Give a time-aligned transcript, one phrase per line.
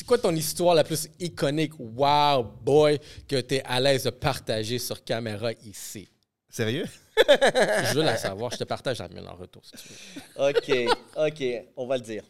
[0.00, 4.08] C'est quoi ton histoire la plus iconique, wow, boy, que tu es à l'aise de
[4.10, 6.08] partager sur caméra ici?
[6.48, 6.86] Sérieux?
[7.18, 8.50] Je veux la savoir.
[8.50, 10.48] Je te partage la mienne en retour, si tu veux.
[10.48, 11.44] OK, OK,
[11.76, 12.22] on va le dire.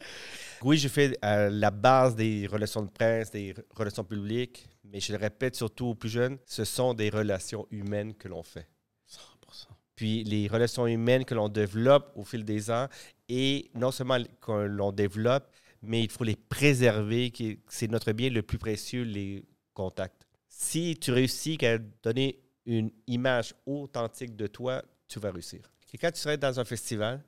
[0.63, 4.99] Oui, j'ai fait euh, la base des relations de presse, des re- relations publiques, mais
[4.99, 8.67] je le répète surtout aux plus jeunes, ce sont des relations humaines que l'on fait.
[9.09, 9.67] 100%.
[9.95, 12.89] Puis les relations humaines que l'on développe au fil des ans,
[13.29, 15.47] et non seulement que l'on développe,
[15.83, 17.33] mais il faut les préserver,
[17.69, 20.27] c'est notre bien le plus précieux, les contacts.
[20.49, 25.61] Si tu réussis à donner une image authentique de toi, tu vas réussir.
[25.93, 27.25] Et quand tu serais dans un festival,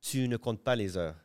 [0.00, 1.16] tu ne comptes pas les heures.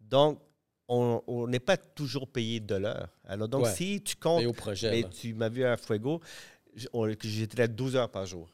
[0.00, 0.40] Donc,
[0.88, 3.08] on n'est pas toujours payé de l'heure.
[3.24, 3.74] Alors, donc, Ouais.
[3.74, 4.90] si tu comptes Et au projet.
[4.90, 6.20] mais tu m'as vu à Fuego,
[7.22, 8.48] j'étais là 12 heures par jour.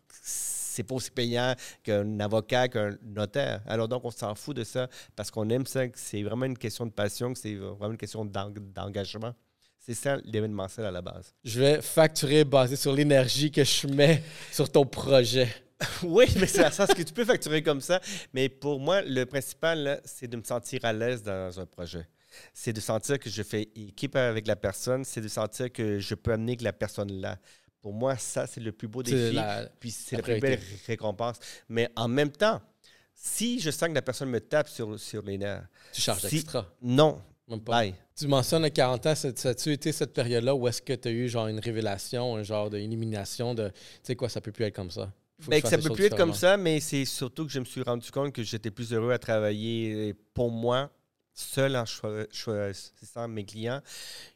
[0.78, 3.60] C'est pas aussi payant qu'un avocat, qu'un notaire.
[3.66, 4.86] Alors donc, on s'en fout de ça
[5.16, 7.96] parce qu'on aime ça, que c'est vraiment une question de passion, que c'est vraiment une
[7.98, 9.34] question d'eng- d'engagement.
[9.80, 11.34] C'est ça l'événementiel à la base.
[11.42, 15.48] Je vais facturer basé sur l'énergie que je mets sur ton projet.
[16.04, 18.00] oui, mais c'est à sens que tu peux facturer comme ça.
[18.32, 22.06] Mais pour moi, le principal, c'est de me sentir à l'aise dans un projet.
[22.54, 26.14] C'est de sentir que je fais équipe avec la personne, c'est de sentir que je
[26.14, 27.36] peux amener que la personne là.
[27.80, 29.32] Pour moi, ça, c'est le plus beau défi.
[29.34, 31.36] la- Puis c'est la la plus belle récompense.
[31.68, 32.60] Mais en même temps,
[33.14, 36.36] si je sens que la personne me tape sur, sur les nerfs, Tu charges Si-
[36.36, 36.66] extra.
[36.82, 37.72] non, Même pas.
[37.80, 37.94] bye.
[38.16, 41.08] Tu mentionnes à 40 ans, ça ça a-tu été cette période-là où est-ce que tu
[41.08, 44.64] as eu genre une révélation, un genre d'élimination de, tu sais quoi, ça peut plus
[44.64, 45.12] être comme ça?
[45.46, 47.60] Ben, je que fasse ça peut plus être comme ça, mais c'est surtout que je
[47.60, 50.90] me suis rendu compte que j'étais plus heureux à travailler pour moi,
[51.32, 53.80] seul en choi- choisissant mes clients,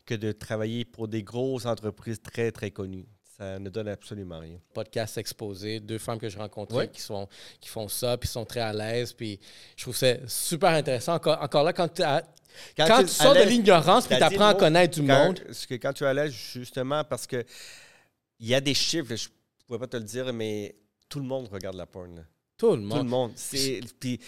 [0.06, 3.06] que de travailler pour des grosses entreprises très, très connues.
[3.38, 4.58] Ça ne donne absolument rien.
[4.74, 6.88] Podcast exposé, deux femmes que j'ai rencontrées Ouais.
[6.88, 7.26] qui, sont,
[7.60, 9.40] qui font ça, puis sont très à l'aise, puis
[9.76, 11.14] je trouve ça super intéressant.
[11.14, 12.22] Encore, encore là, quand, tu as-
[12.76, 15.74] quand tu, sors de l'ignorance, puis tu apprends à connaître du quand- monde, Parce que
[15.74, 17.42] quand tu es à l'aise, justement, parce que
[18.38, 20.76] il y a des chiffres, je ne pourrais pas te le dire, mais
[21.08, 22.26] tout le monde regarde la porn.
[22.58, 23.08] tout le Tout le monde.
[23.08, 23.32] monde.
[23.34, 24.20] C'est- Puis,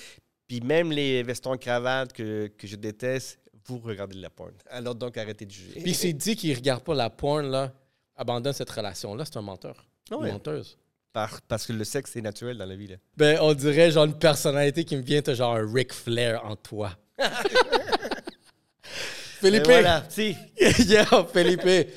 [0.48, 4.52] puis même les vestons cravates que, que je déteste, vous regardez de la porn.
[4.70, 5.80] Alors donc, arrêtez de juger.
[5.82, 7.72] Puis s'il dit qu'il regarde pas la porn, là,
[8.16, 9.84] abandonne cette relation-là, c'est un menteur.
[10.10, 10.78] Ah Une menteuse.
[11.12, 12.88] Par- parce que le sexe, c'est naturel dans la vie.
[12.88, 12.96] Là.
[13.16, 16.56] Ben, on dirait genre une personnalité qui me vient, t'as genre un Ric Flair en
[16.56, 16.92] toi.
[18.82, 19.66] Philippe!
[19.66, 20.36] Et voilà, si.
[20.86, 21.88] yeah, Felipe!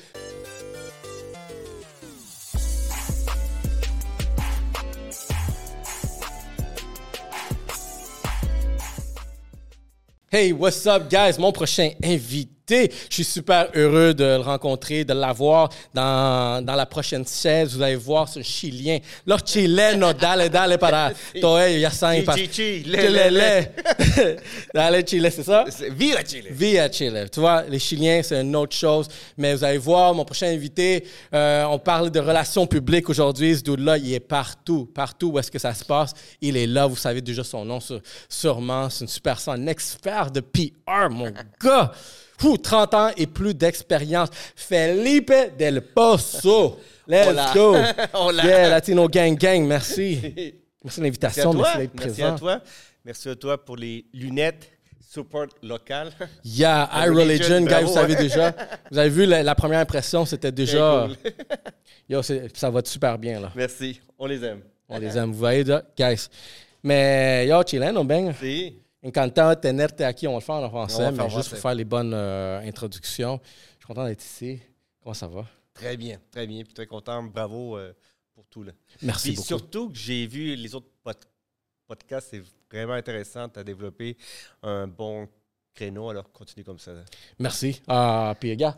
[10.30, 11.38] Hey, what's up, guys?
[11.38, 16.86] Mon prochain invité, je suis super heureux de le rencontrer, de l'avoir dans, dans la
[16.86, 17.74] prochaine chaise.
[17.74, 18.98] Vous allez voir, un Chilien.
[19.26, 22.24] Los chilenos, dale, dale para todo ya saben.
[22.24, 24.24] pas- Chi, chi, le, Chile, le, le.
[24.24, 24.36] le.
[24.74, 25.64] Dale, Chile, c'est ça?
[25.90, 26.46] Viva Chile!
[26.50, 27.28] Via Chile.
[27.32, 29.08] Tu vois, les Chiliens, c'est une autre chose.
[29.36, 33.56] Mais vous allez voir, mon prochain invité, euh, on parle de relations publiques aujourd'hui.
[33.56, 34.86] Ce dude-là, il est partout.
[34.94, 36.86] Partout où est-ce que ça se passe, il est là.
[36.86, 37.78] Vous savez déjà son nom,
[38.28, 38.90] sûrement.
[38.90, 41.92] C'est une super un expert de PR, mon gars.
[42.44, 44.28] Ouh, 30 ans et plus d'expérience.
[44.54, 46.78] Felipe Del Pozo.
[47.08, 47.50] Let's Hola.
[47.54, 47.76] go.
[48.14, 48.44] Hola.
[48.44, 50.18] Yeah, Latino Gang Gang, merci.
[50.20, 50.52] Merci de
[50.84, 51.52] Merci l'invitation.
[51.52, 51.62] toi.
[51.62, 52.34] Merci d'être Merci présent.
[52.34, 52.60] à toi.
[53.04, 56.10] Merci à toi pour les lunettes support local.
[56.44, 58.54] Yeah, I Religion, Religion, guys, vous savez déjà.
[58.90, 61.06] Vous avez vu la, la première impression, c'était déjà.
[61.08, 61.32] Cool.
[62.08, 63.50] Yo, ça va super bien, là.
[63.54, 64.00] Merci.
[64.18, 64.60] On les aime.
[64.88, 65.32] On les aime.
[65.32, 66.28] Vous voyez, là, guys.
[66.82, 68.34] Mais yo, chileno, ben.
[68.38, 68.76] Si.
[69.02, 70.26] Encantado tenerte aquí.
[70.26, 73.40] On va le faire en français, mais juste pour faire les bonnes euh, introductions.
[73.44, 74.60] Je suis content d'être ici.
[75.02, 75.46] Comment ça va?
[75.72, 76.64] Très bien, très bien.
[76.64, 77.22] Puis très content.
[77.22, 77.92] Bravo euh,
[78.34, 78.64] pour tout.
[78.64, 78.72] Là.
[79.02, 79.46] Merci Puis beaucoup.
[79.46, 81.16] surtout que j'ai vu les autres pod-
[81.86, 83.48] podcasts, c'est vraiment intéressant.
[83.48, 84.16] Tu as développé
[84.62, 85.28] un bon
[85.74, 86.92] créneau, alors continue comme ça.
[86.92, 87.02] là.
[87.38, 87.80] Merci.
[87.86, 88.76] Ah, puis, gars,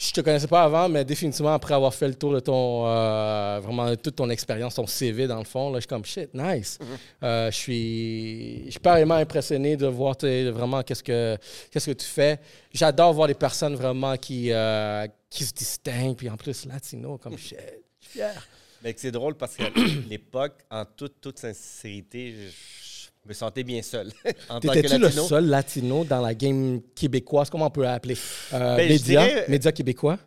[0.00, 3.60] je te connaissais pas avant, mais définitivement, après avoir fait le tour de ton, euh,
[3.62, 6.78] vraiment, toute ton expérience, ton CV, dans le fond, là, je suis comme, shit, nice.
[7.22, 11.36] Euh, je suis, je suis carrément impressionné de voir vraiment qu'est-ce que,
[11.70, 12.40] qu'est-ce que tu fais.
[12.72, 17.36] J'adore voir des personnes vraiment qui, euh, qui se distinguent, puis en plus, latino, comme
[17.36, 17.58] shit.
[18.00, 18.48] Je suis fier.
[18.82, 19.68] Mais c'est drôle parce qu'à
[20.08, 22.89] l'époque, en toute, toute sincérité, je,
[23.24, 24.10] je me sentais bien seul.
[24.60, 27.50] T'étais-tu le seul latino dans la game québécoise?
[27.50, 28.16] Comment on peut l'appeler?
[28.52, 30.18] Euh, Ben, média, dirais- média québécois?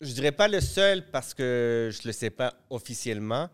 [0.00, 3.48] Je dirais pas le seul parce que je le sais pas officiellement,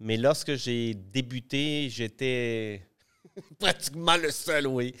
[0.00, 2.82] mais lorsque j'ai débuté, j'étais
[3.60, 4.92] pratiquement le seul, oui.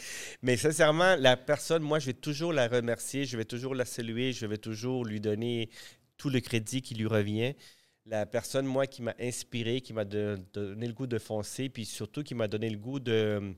[0.42, 4.32] Mais sincèrement, la personne, moi, je vais toujours la remercier, je vais toujours la saluer,
[4.32, 5.68] je vais toujours lui donner
[6.16, 7.54] tout le crédit qui lui revient.
[8.06, 12.22] La personne, moi, qui m'a inspiré, qui m'a donné le goût de foncer, puis surtout
[12.22, 13.56] qui m'a donné le goût de,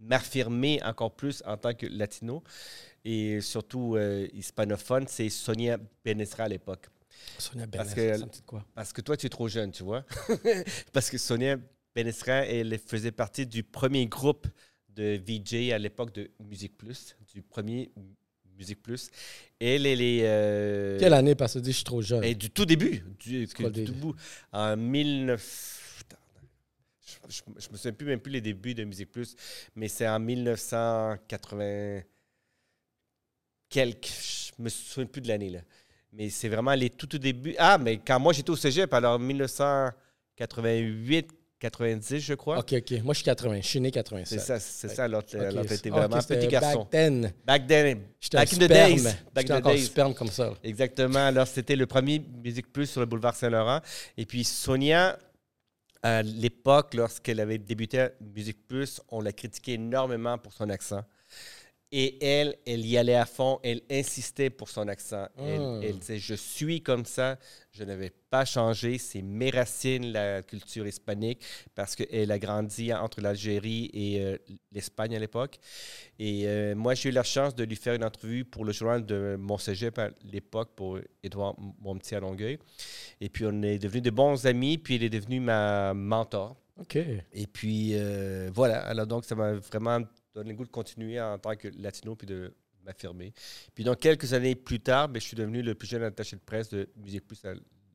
[0.00, 2.42] m'affirmer encore plus en tant que latino
[3.04, 6.88] et surtout euh, hispanophone, c'est Sonia Benesra à l'époque.
[7.38, 8.64] Sonia Parce Benes, que- ça me dit quoi?
[8.74, 10.04] Parce que toi, tu es trop jeune, tu vois.
[10.92, 11.56] Parce que Sonia
[11.94, 14.46] Benesra, elle faisait partie du premier groupe
[14.88, 17.92] de VJ à l'époque de Musique Plus, du premier
[18.60, 19.08] Musique Plus.
[19.58, 20.20] Elle, elle est.
[20.22, 21.34] euh, Quelle année?
[21.34, 22.22] Parce que je suis trop jeune.
[22.22, 24.14] et du tout début, du, tout bout,
[24.52, 25.40] en 1900.
[25.98, 26.16] Putain,
[27.28, 29.34] Je, je, je me souviens plus même plus les débuts de Musique Plus,
[29.74, 32.02] mais c'est en 1980
[33.68, 34.06] quelques.
[34.56, 35.60] Je me souviens plus de l'année là.
[36.12, 37.54] Mais c'est vraiment les tout tout débuts.
[37.58, 41.28] Ah, mais quand moi j'étais au cégep, alors 1988,
[41.60, 42.58] 90, je crois.
[42.58, 43.02] OK, OK.
[43.04, 43.60] Moi, je suis 80.
[43.60, 44.40] Je suis né 87.
[44.40, 45.04] C'est ça, c'est ça.
[45.04, 46.78] Alors, OK, alors c'est- t'étais OK, vraiment c'était petit garçon.
[46.80, 47.32] Back then.
[47.46, 49.04] Back then, J'étais Back in the days.
[49.34, 49.84] Back in the days.
[49.84, 50.52] sperme comme ça.
[50.64, 51.18] Exactement.
[51.26, 53.80] Alors, c'était le premier Musique Plus sur le boulevard Saint-Laurent.
[54.16, 55.18] Et puis, Sonia,
[56.02, 61.02] à l'époque, lorsqu'elle avait débuté à Musique Plus, on l'a critiquée énormément pour son accent.
[61.92, 63.58] Et elle, elle y allait à fond.
[63.64, 65.26] Elle insistait pour son accent.
[65.36, 65.80] Elle, Hmm.
[65.82, 67.36] elle disait Je suis comme ça.
[67.72, 68.96] Je ne vais pas changer.
[68.98, 71.40] C'est mes racines, la culture hispanique,
[71.74, 74.36] parce qu'elle a grandi entre l'Algérie et euh,
[74.70, 75.58] l'Espagne à l'époque.
[76.18, 79.04] Et euh, moi, j'ai eu la chance de lui faire une entrevue pour le journal
[79.04, 82.58] de mon cégep à l'époque, pour Édouard Monti à Longueuil.
[83.20, 86.56] Et puis, on est devenus de bons amis, puis il est devenu ma mentor.
[86.78, 86.96] OK.
[86.96, 88.78] Et puis, euh, voilà.
[88.86, 90.00] Alors, donc, ça m'a vraiment
[90.34, 92.52] donné le goût de continuer en tant que latino, puis de
[92.84, 93.32] m'affirmer.
[93.74, 96.40] Puis, donc, quelques années plus tard, ben, je suis devenu le plus jeune attaché de
[96.40, 97.52] presse de Musique Plus à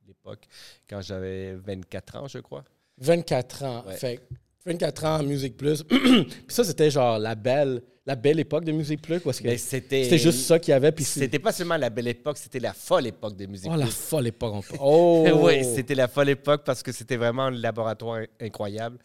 [0.08, 0.46] l'époque,
[0.90, 2.64] quand j'avais 24 ans, je crois.
[3.00, 3.84] 24 ans.
[3.88, 3.96] Ouais.
[3.98, 4.22] Fait que
[4.66, 5.84] 24 ans, Musique Plus.
[5.84, 9.20] puis ça, c'était genre la belle, la belle époque de Musique Plus.
[9.20, 10.04] Parce que Mais c'était...
[10.04, 10.92] c'était juste ça qu'il y avait.
[10.92, 13.86] Puis C'était pas seulement la belle époque, c'était la folle époque de Musique Oh, la
[13.86, 13.94] Plus.
[13.96, 14.54] folle époque.
[14.54, 15.28] on Oh!
[15.46, 18.98] oui, c'était la folle époque parce que c'était vraiment un laboratoire incroyable.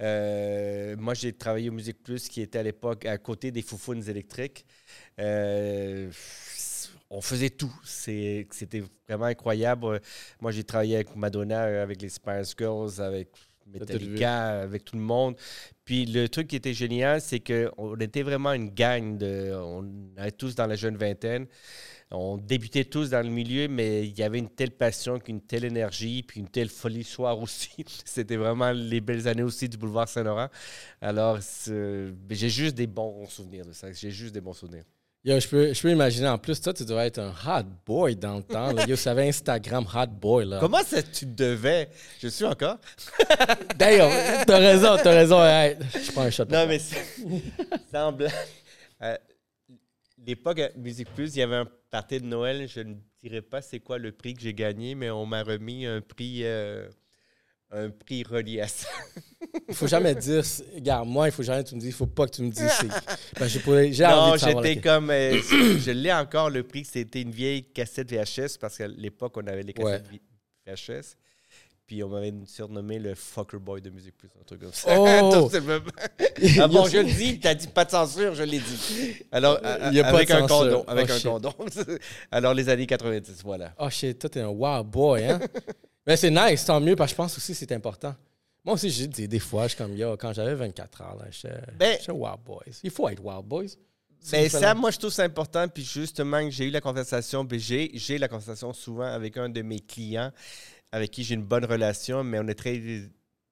[0.00, 4.08] Euh, moi, j'ai travaillé au Musique Plus, qui était à l'époque à côté des Foufounes
[4.08, 4.64] électriques.
[5.18, 6.10] Euh,
[7.10, 7.72] on faisait tout.
[7.84, 10.00] C'était vraiment incroyable.
[10.40, 13.28] Moi, j'ai travaillé avec Madonna, euh, avec les Spice Girls, avec
[13.66, 15.36] Metallica, avec tout le monde.
[15.84, 19.18] Puis le truc qui était génial, c'est qu'on était vraiment une gang.
[19.18, 19.84] De, on
[20.18, 21.46] était tous dans la jeune vingtaine.
[22.12, 25.64] On débutait tous dans le milieu, mais il y avait une telle passion, une telle
[25.64, 27.70] énergie, puis une telle folie soir aussi.
[28.04, 30.48] C'était vraiment les belles années aussi du boulevard Saint-Laurent.
[31.00, 33.92] Alors, j'ai juste des bons souvenirs de ça.
[33.92, 34.82] J'ai juste des bons souvenirs.
[35.22, 38.16] Yo, je, peux, je peux imaginer, en plus, toi, tu devais être un hot boy
[38.16, 38.72] dans le temps.
[38.72, 38.86] là.
[38.86, 40.46] Yo, ça avait Instagram hot boy.
[40.46, 40.58] Là.
[40.60, 41.90] Comment ça tu devais?
[42.20, 42.78] Je suis encore?
[43.76, 44.10] D'ailleurs,
[44.46, 45.44] t'as raison, t'as raison.
[45.44, 46.46] Hey, je prends un shot.
[46.50, 47.04] Non, mais c'est-
[47.92, 48.32] sans blague.
[49.02, 49.16] Euh,
[50.26, 52.68] L'époque Musique Plus, il y avait un party de Noël.
[52.68, 55.86] Je ne dirais pas c'est quoi le prix que j'ai gagné, mais on m'a remis
[55.86, 56.88] un prix, euh,
[57.70, 58.88] un prix relié à ça.
[59.68, 60.42] Il faut jamais dire.
[60.74, 61.90] Regarde, moi, il faut jamais que tu me dises.
[61.90, 62.70] Il faut pas que tu me dises.
[63.92, 65.10] j'ai Non, j'étais comme.
[65.10, 65.40] euh,
[65.78, 66.84] je l'ai encore le prix.
[66.84, 70.06] C'était une vieille cassette VHS parce qu'à l'époque, on avait les cassettes
[70.66, 71.16] VHS.
[71.90, 74.94] Puis on m'avait surnommé le fucker boy de Musique Plus, un truc comme ça.
[74.96, 75.50] Oh!
[76.60, 79.16] Ah bon, je le dis, t'as dit pas de censure, je l'ai dit.
[79.32, 79.58] Alors,
[79.90, 80.84] Il y a pas avec de un condom.
[80.86, 81.52] Avec Oh, un condom.
[82.30, 83.74] Alors, les années 90, voilà.
[83.76, 85.40] Oh shit, toi, t'es un wow boy, hein?
[86.06, 88.14] Mais c'est nice, tant mieux, parce que je pense aussi que c'est important.
[88.64, 91.96] Moi aussi, j'ai dit des fois, je comme, yo, quand j'avais 24 ans, j'étais Ben-
[91.98, 92.60] j'étais wild boys.
[92.84, 93.64] Il faut être wild boys.
[94.20, 95.66] C'est Ben, ça, moi, je trouve ça important.
[95.66, 97.42] Puis justement, j'ai eu la conversation.
[97.42, 100.30] ben, j'ai, j'ai la conversation souvent avec un de mes clients
[100.92, 102.80] avec qui j'ai une bonne relation, mais on est très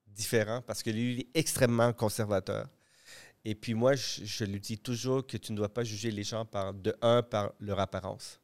[0.07, 2.67] différents parce que lui, il est extrêmement conservateur.
[3.45, 6.45] Et puis moi, je, lui dis toujours que tu ne dois pas juger les gens
[6.45, 8.41] par, de un, par leur apparence.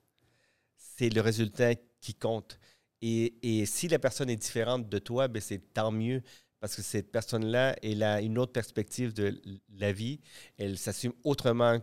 [0.77, 2.59] C'est le résultat qui compte.
[3.01, 6.21] Et, et si la personne est différente de toi, ben c'est tant mieux
[6.59, 10.19] parce que cette personne-là, elle a une autre perspective de la vie.
[10.57, 11.79] Elle s'assume autrement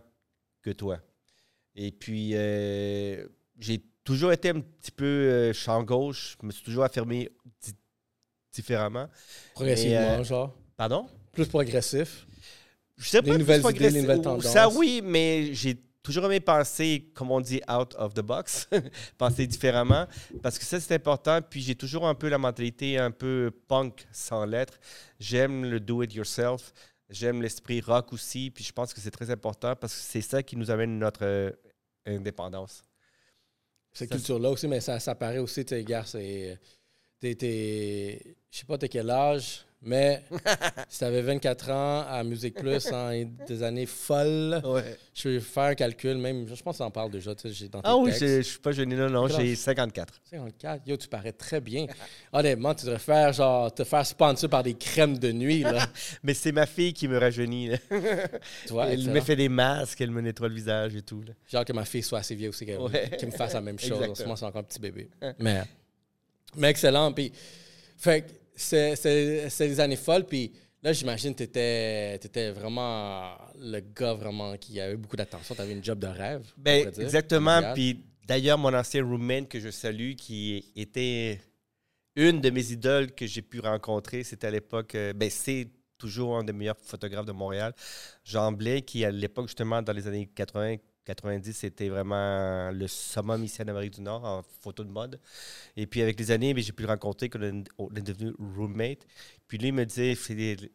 [0.61, 0.99] que toi.
[1.75, 3.27] Et puis, euh,
[3.59, 6.37] j'ai toujours été un petit peu euh, champ gauche.
[6.41, 7.29] Je me suis toujours affirmé
[7.61, 7.73] di-
[8.53, 9.07] différemment.
[9.53, 10.55] Progressivement, Mais, euh, genre.
[10.77, 11.07] Pardon?
[11.31, 12.25] Plus progressif.
[12.97, 14.51] Je sais Les pas nouvelles plus idées, les nouvelles ou- tendances.
[14.51, 18.67] Ça, oui, mais j'ai toujours aimé penser, comme on dit, out of the box,
[19.17, 20.05] penser différemment,
[20.41, 21.39] parce que ça, c'est important.
[21.41, 24.79] Puis j'ai toujours un peu la mentalité un peu punk sans lettres.
[25.19, 26.73] J'aime le do-it-yourself.
[27.09, 28.51] J'aime l'esprit rock aussi.
[28.51, 31.23] Puis je pense que c'est très important parce que c'est ça qui nous amène notre
[31.23, 31.51] euh,
[32.05, 32.83] indépendance.
[33.93, 36.59] Cette culture-là aussi, mais ça, ça paraît aussi, tu sais, gars, c'est.
[37.19, 37.37] T'es-
[38.51, 40.23] Je sais pas, t'es quel âge, Mais
[40.89, 43.11] si tu avais 24 ans à Musique Plus en
[43.47, 44.97] des années folles, Ouais.
[45.13, 47.67] je vais faire un calcul, même, je pense qu'on en parle déjà, tu sais, j'ai
[47.67, 49.57] dans tes Ah oui, je suis pas jeune, non, non, j'ai âge?
[49.57, 50.13] 54.
[50.29, 51.85] 54, yo, tu parais très bien.
[52.31, 55.85] Honnêtement, tu devrais faire, genre, te faire sponsor par des crèmes de nuit, là.
[56.23, 57.67] Mais c'est ma fille qui me rajeunit.
[57.67, 57.77] là.
[58.65, 59.13] tu vois, elle excellent.
[59.15, 61.21] me fait des masques, elle me nettoie le visage et tout.
[61.23, 61.33] là.
[61.59, 63.09] Hâte que ma fille soit assez vieille aussi, qu'elle Ouais.
[63.21, 63.91] me fasse la même chose.
[63.91, 64.15] En Exactement.
[64.15, 65.09] ce moment, c'est encore un petit bébé.
[65.39, 65.61] Mais,
[66.55, 67.11] mais excellent.
[67.11, 67.31] Puis,
[67.97, 70.25] fait que c'est des années folles.
[70.25, 75.55] Puis là, j'imagine que tu étais, vraiment le gars vraiment qui avait beaucoup d'attention.
[75.55, 76.45] Tu avais une job de rêve.
[76.57, 77.73] Ben, dire, exactement.
[77.73, 81.39] Puis d'ailleurs, mon ancien roommate que je salue, qui était
[82.15, 85.67] une de mes idoles que j'ai pu rencontrer, c'était à l'époque, euh, ben, c'est
[85.97, 87.73] toujours un des meilleurs photographes de Montréal,
[88.23, 93.43] Jean Blais, qui à l'époque, justement, dans les années 80, 90, c'était vraiment le summum
[93.43, 95.19] ici en Amérique du Nord en photo de mode.
[95.75, 99.05] Et puis avec les années, j'ai pu le rencontrer, qu'on est on est devenu roommate.
[99.47, 100.71] Puis lui il me disait, Philippe,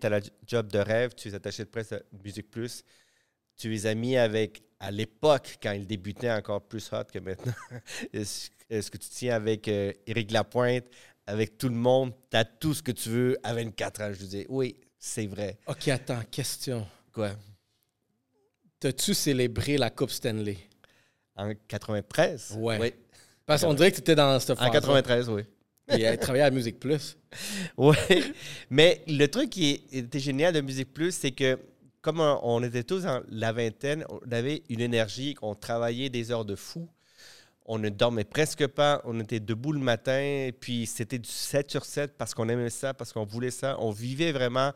[0.00, 2.84] tu as la job de rêve, tu es attaché de presse à Musique Plus
[3.56, 7.54] tu es ami avec, à l'époque, quand il débutait encore plus hot que maintenant,
[8.12, 10.84] est-ce que tu tiens avec euh, Éric Lapointe,
[11.26, 14.12] avec tout le monde, tu as tout ce que tu veux à 24 ans?
[14.12, 15.58] Je lui dis, oui, c'est vrai.
[15.66, 16.86] OK, attends, question.
[17.12, 17.32] Quoi?
[18.82, 20.56] T'as-tu célébré la Coupe Stanley?
[21.36, 22.56] En 93?
[22.58, 22.78] Ouais.
[22.80, 22.92] Oui.
[23.46, 24.72] Parce qu'on dirait que tu étais dans cette En phase.
[24.72, 25.42] 93, oui.
[25.96, 27.16] Et elle travaillait à Musique Plus.
[27.76, 27.94] Oui.
[28.70, 31.60] Mais le truc qui était génial de Musique Plus, c'est que
[32.00, 36.32] comme on, on était tous dans la vingtaine, on avait une énergie, on travaillait des
[36.32, 36.88] heures de fou.
[37.74, 41.86] On ne dormait presque pas, on était debout le matin, puis c'était du 7 sur
[41.86, 43.76] 7 parce qu'on aimait ça, parce qu'on voulait ça.
[43.80, 44.72] On vivait vraiment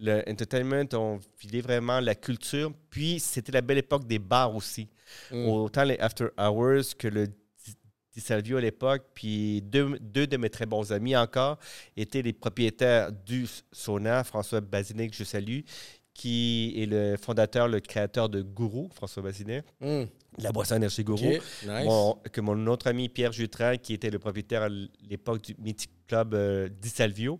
[0.00, 2.70] le entertainment, on vivait vraiment la culture.
[2.90, 4.88] Puis c'était la belle époque des bars aussi.
[5.32, 5.48] Mm.
[5.48, 9.02] Autant les After Hours que le Di- Salvio à l'époque.
[9.14, 11.58] Puis deux, deux de mes très bons amis encore
[11.96, 15.60] étaient les propriétaires du Sona, François Bazinet, que je salue,
[16.14, 20.04] qui est le fondateur, le créateur de Gourou, François Bazinet, Mm.
[20.40, 21.26] La boisson énergie Gourou.
[21.26, 21.84] OK, nice.
[21.84, 24.68] Mon- que mon autre ami Pierre Jutrin, qui était le propriétaire à
[25.08, 27.38] l'époque du mythique club euh, Di Salvio.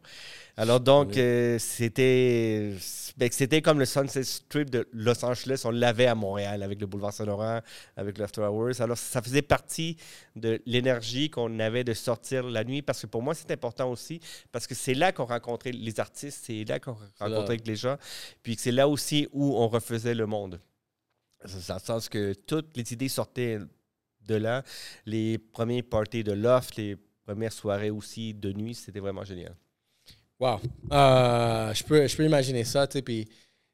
[0.58, 1.20] Alors donc, Oui.
[1.20, 2.74] euh, c'était
[3.16, 5.62] ben, c'était comme le Sunset Strip de Los Angeles.
[5.64, 7.60] On l'avait à Montréal avec le boulevard Saint-Laurent,
[7.96, 8.80] avec l'After Hours.
[8.80, 9.96] Alors ça faisait partie
[10.36, 14.20] de l'énergie qu'on avait de sortir la nuit parce que pour moi, c'est important aussi
[14.52, 17.96] parce que c'est là qu'on rencontrait les artistes, c'est là qu'on rencontrait les gens,
[18.42, 20.60] puis que c'est là aussi où on refaisait le monde.
[21.44, 23.58] C'est dans le sens que toutes les idées sortaient
[24.26, 24.62] de là.
[25.06, 29.54] Les premiers parties de loft, les premières soirées aussi de nuit, c'était vraiment génial.
[30.40, 30.60] Wow.
[30.92, 33.28] Euh, je, peux, je peux imaginer ça, puis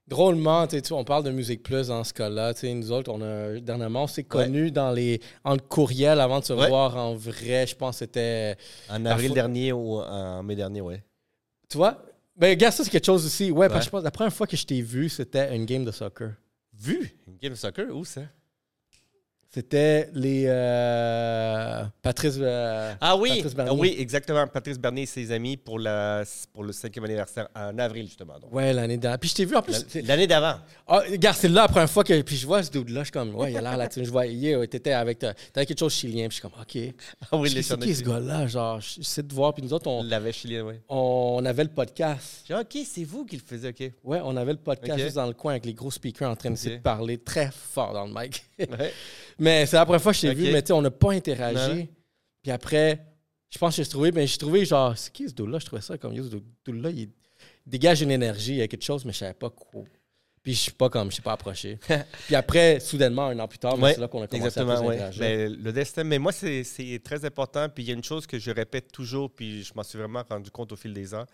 [0.07, 4.05] drôlement, tu on parle de Musique Plus dans ce cas-là, nous autres, on a, dernièrement,
[4.05, 6.69] on s'est connus dans les, en courriel avant de se Ouais.
[6.69, 8.57] voir en vrai, je pense que c'était,
[8.89, 10.97] En avril fois- dernier ou en mai dernier, oui.
[11.69, 12.03] tu vois,
[12.37, 13.79] ben, regarde, ça, c'est quelque chose aussi, ouais, parce Ouais.
[13.81, 16.33] que je pense, la première fois que je t'ai vu, c'était une game de soccer.
[16.85, 17.11] Vu?
[17.27, 18.21] Une game de soccer, où ça?
[19.55, 23.79] C'était les, euh, Patrice, euh, Ah oui, Patrice Bernier.
[23.81, 24.49] Oui, exactement.
[24.49, 28.37] Patrice Bernier et ses amis pour, la, pour le cinquième anniversaire en avril, justement.
[28.41, 28.53] donc.
[28.53, 30.57] ouais, l'année dernière, puis je t'ai vu en plus, L'année d'avant.
[30.89, 32.21] Ah, regarde, c'est là la première fois que.
[32.23, 34.05] Puis je vois ce dude-là, je suis comme, ouais, il a l'air latino.
[34.05, 36.27] Je vois, yeah, t'étais avec, ta- t'avais quelque chose chilien.
[36.27, 36.95] Puis je suis comme, OK.
[37.31, 38.49] Ah oui, les c'est qui ce gars-là?
[38.49, 39.55] Genre, je sais de voir.
[39.55, 40.75] Puis nous autres, on, l'avait chilien, oui.
[40.89, 42.43] on avait le podcast.
[42.47, 43.93] Dit, OK, c'est vous qui le faisiez, OK.
[44.03, 46.51] Ouais, on avait le podcast juste dans le coin avec les gros speakers en train
[46.51, 46.79] d'essayer Ok.
[46.79, 48.45] de parler très fort dans le mic.
[48.59, 48.93] Ouais.
[49.45, 50.37] mais c'est la première fois que je t'ai Ok.
[50.37, 51.75] vu, mais tu sais, on n'a pas interagi.
[51.83, 51.89] Non.
[52.43, 53.05] Puis après,
[53.51, 55.59] je pense que j'ai trouvé, mais j'ai trouvé genre, c'est qui ce dude-là?
[55.61, 56.23] Je trouvais ça comme, ce
[56.67, 57.11] dude-là, il
[57.67, 59.83] dégage une énergie, il y a quelque chose, mais je savais pas quoi.
[60.43, 61.79] Puis je suis pas comme, je suis pas approché.
[62.27, 64.73] Puis après, soudainement, un an plus tard, ben, Ouais, c'est là qu'on a commencé Exactement,
[64.73, 65.21] à plus interagir.
[65.23, 67.67] Mais le destin, mais moi, c'est très important.
[67.71, 70.23] Puis il y a une chose que je répète toujours, puis je m'en suis vraiment
[70.29, 71.25] rendu compte au fil des ans.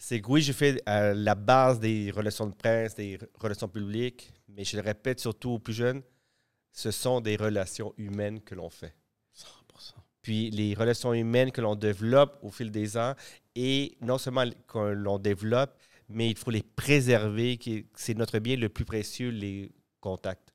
[0.00, 3.68] C'est que oui, j'ai fait euh, la base des relations de presse, des re- relations
[3.68, 6.02] publiques, mais je le répète surtout aux plus jeunes,
[6.72, 8.94] ce sont des relations humaines que l'on fait.
[9.36, 9.92] 100%.
[10.22, 13.14] Puis les relations humaines que l'on développe au fil des ans,
[13.54, 15.76] et non seulement que l'on développe,
[16.08, 17.58] mais il faut les préserver,
[17.94, 20.52] c'est notre bien le plus précieux, les contacts.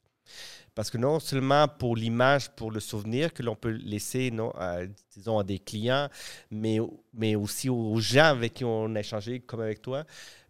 [0.73, 4.85] Parce que non seulement pour l'image, pour le souvenir que l'on peut laisser non, à,
[5.15, 6.09] disons, à des clients,
[6.51, 6.79] mais,
[7.13, 10.03] mais aussi aux gens avec qui on a échangé, comme avec toi.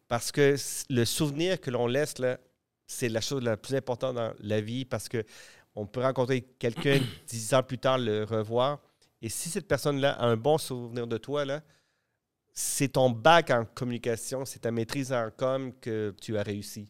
[0.07, 0.55] Parce que
[0.89, 2.39] le souvenir que l'on laisse, là,
[2.88, 5.24] c'est la chose la plus importante dans la vie parce que
[5.75, 8.80] on peut rencontrer quelqu'un dix ans plus tard, le revoir.
[9.22, 11.62] Et si cette personne-là a un bon souvenir de toi, là,
[12.54, 16.89] c'est ton bac en communication, c'est ta maîtrise en com que tu as réussi.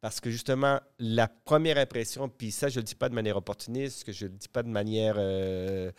[0.00, 3.36] Parce que justement, la première impression, puis ça, je ne le dis pas de manière
[3.36, 5.90] opportuniste, que je ne le dis pas de manière euh,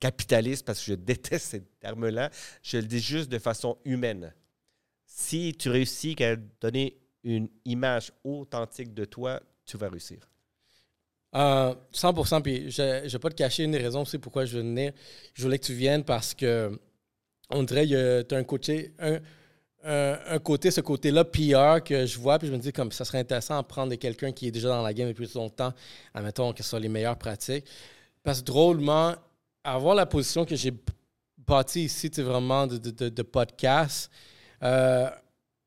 [0.00, 2.30] capitaliste, parce que je déteste ces termes-là,
[2.62, 4.32] je le dis juste de façon humaine.
[5.06, 10.18] si tu réussis à donner une image authentique de toi, tu vas réussir.
[11.34, 12.42] Euh, 100%.
[12.42, 14.92] Puis je ne vais pas te cacher une des raisons aussi pourquoi je venir.
[15.34, 16.78] Je voulais que tu viennes parce que
[17.50, 18.92] on dirait que tu as un côté,
[19.84, 23.18] un, côté, ce côté-là PR que je vois, puis je me dis comme ça serait
[23.18, 25.72] intéressant de prendre quelqu'un qui est déjà dans la game depuis longtemps,
[26.14, 27.66] admettons que ce soit les meilleures pratiques.
[28.22, 29.14] Parce que drôlement,
[29.64, 30.72] avoir la position que j'ai
[31.46, 34.10] bâtie ici, c'est vraiment de, de, de podcast,
[34.62, 35.10] euh,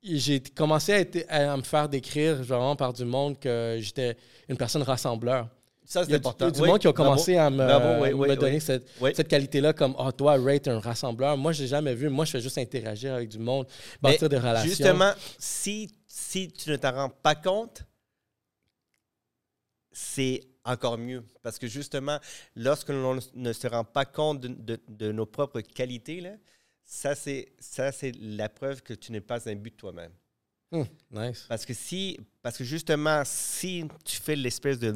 [0.05, 4.15] j'ai commencé à, être- à me faire décrire vraiment par du monde que j'étais
[4.47, 5.49] une personne rassembleur.
[5.87, 6.45] Ça, c'est important.
[6.45, 7.09] il y a du Oui, monde qui a bravo.
[7.11, 8.37] commencé à me, Bravo, oui, oui, me oui.
[8.37, 11.93] donner cette, cette qualité-là comme «Ah, toi, Ray, t'es un rassembleur.» Moi, je l'ai jamais
[11.93, 12.09] vu.
[12.09, 13.67] Moi, je fais juste interagir avec du monde,
[14.01, 14.67] bâtir Mais des relations.
[14.69, 17.83] Justement, si, si tu ne t'en rends pas compte,
[19.91, 21.23] c'est encore mieux.
[21.43, 22.17] Parce que justement,
[22.55, 26.31] lorsque l'on ne se rend pas compte de, de- de nos propres qualités, là,
[26.85, 30.11] ça, c'est, ça, c'est la preuve que tu n'es pas un but toi-même.
[30.71, 31.45] Hum, nice.
[31.49, 34.95] Parce que si, parce que justement, si tu fais l'espèce de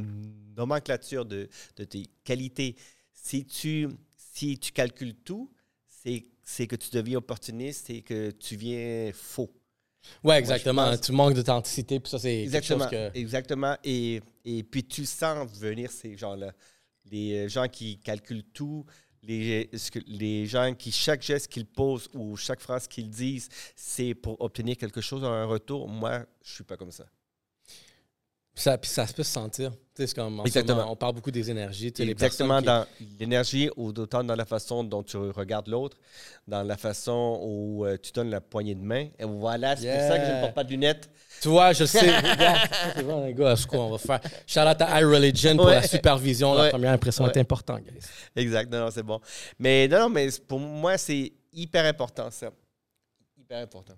[0.55, 2.75] nomenclature de, de tes qualités,
[3.13, 5.51] si tu, si tu calcules tout,
[5.87, 9.51] c'est, c'est que tu deviens opportuniste et que tu viens faux.
[10.23, 10.89] Ouais, je exactement.
[10.89, 13.11] pense- Tu manques d'authenticité, puis ça, c'est quelque chose Exactement.
[13.11, 13.17] que...
[13.17, 13.77] Exactement.
[13.83, 16.53] Et, et puis tu sens venir ces gens-là.
[17.11, 18.85] Les gens qui calculent tout,
[19.23, 24.77] les, gens qui, chaque geste qu'ils posent ou chaque phrase qu'ils disent, c'est pour obtenir
[24.77, 25.87] quelque chose en retour.
[25.87, 27.05] Moi, je suis pas comme ça.
[28.59, 29.71] Ça, puis ça peut se sentir.
[29.95, 30.77] C'est comme Exactement.
[30.79, 31.93] moment, on parle beaucoup des énergies.
[31.97, 32.85] les Exactement dans
[33.19, 35.97] l'énergie ou d'autant dans la façon dont tu regardes l'autre,
[36.47, 39.07] dans la façon où euh, tu donnes la poignée de main.
[39.17, 41.09] Et voilà, c'est pour ça que je ne porte pas de lunettes.
[41.41, 41.99] Tu vois, je sais.
[42.95, 44.19] C'est vrai, les gars, ce qu'on va faire?
[44.47, 45.75] Shout out à iReligion pour Ouais.
[45.75, 46.53] la supervision.
[46.53, 46.69] La Ouais.
[46.69, 47.31] première impression Ouais.
[47.31, 47.99] est importante, guys.
[48.35, 49.19] Exact, non, non, c'est bon.
[49.57, 52.49] Mais non, non, mais pour moi, c'est hyper important, ça.
[53.37, 53.93] Hyper important.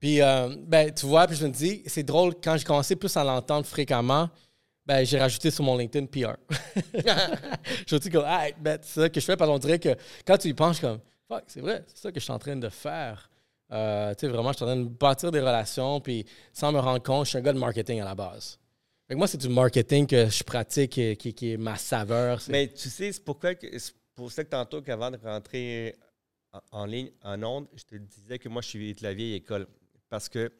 [0.00, 3.16] Puis, euh, ben, tu vois, puis je me dis, c'est drôle, quand j'ai commencé plus
[3.16, 4.30] à l'entendre fréquemment,
[4.86, 6.36] ben, j'ai rajouté sur mon LinkedIn PR.
[6.94, 9.94] je me dis comme, ah, ben, c'est ça que je fais, parce qu'on dirait que
[10.26, 12.56] quand tu y penses, comme, fuck, c'est vrai, c'est ça que je suis en train
[12.56, 13.28] de faire.
[13.70, 16.78] Euh, tu sais, vraiment, je suis en train de bâtir des relations, puis sans me
[16.78, 18.58] rendre compte, je suis un gars de marketing à la base.
[19.06, 22.40] Fait que moi, c'est du marketing que je pratique, et qui, est ma saveur.
[22.48, 25.96] Mais tu sais, c'est pourquoi c'est pour ça que tantôt, qu'avant de rentrer
[26.52, 29.34] en, en ligne, en onde, je te disais que moi, je suis de la vieille
[29.34, 29.66] école.
[30.08, 30.52] Parce que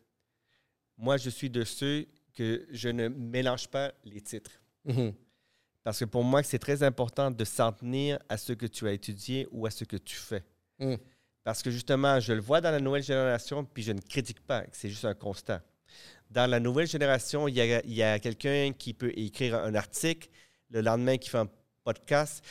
[0.96, 4.61] moi, je suis de ceux que je ne mélange pas les titres.
[4.84, 5.12] Mhm.
[5.88, 8.92] Parce que pour moi, c'est très important de s'en tenir à ce que tu as
[8.92, 10.44] étudié ou à ce que tu fais.
[10.78, 10.96] Mm.
[11.44, 14.64] Parce que justement, je le vois dans la nouvelle génération, puis je ne critique pas,
[14.72, 15.62] c'est juste un constat.
[16.30, 20.28] Dans la nouvelle génération, il y a, quelqu'un qui peut écrire un article,
[20.68, 21.48] le lendemain qui fait un
[21.84, 22.44] podcast,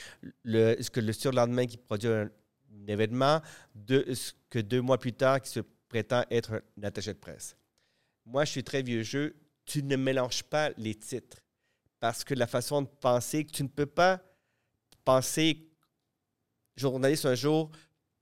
[0.44, 3.40] le, ce que le surlendemain qui produit un, un événement,
[3.76, 7.56] deux, ce que deux mois plus tard qui se prétend être un attaché de presse.
[8.26, 9.36] Moi, je suis très vieux jeu.
[9.66, 11.38] Tu ne mélanges pas les titres
[12.00, 14.22] parce que la façon de penser, que tu ne peux pas
[15.04, 15.70] penser
[16.76, 17.72] journaliste un jour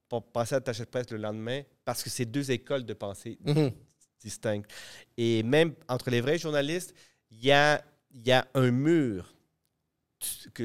[0.07, 3.71] pour penser attaché de presse le lendemain parce que c'est deux écoles de pensée Mhm.
[4.19, 4.71] distinctes.
[5.17, 6.93] Et même entre les vrais journalistes,
[7.31, 9.33] il y a, il y a un mur
[10.19, 10.63] tu- que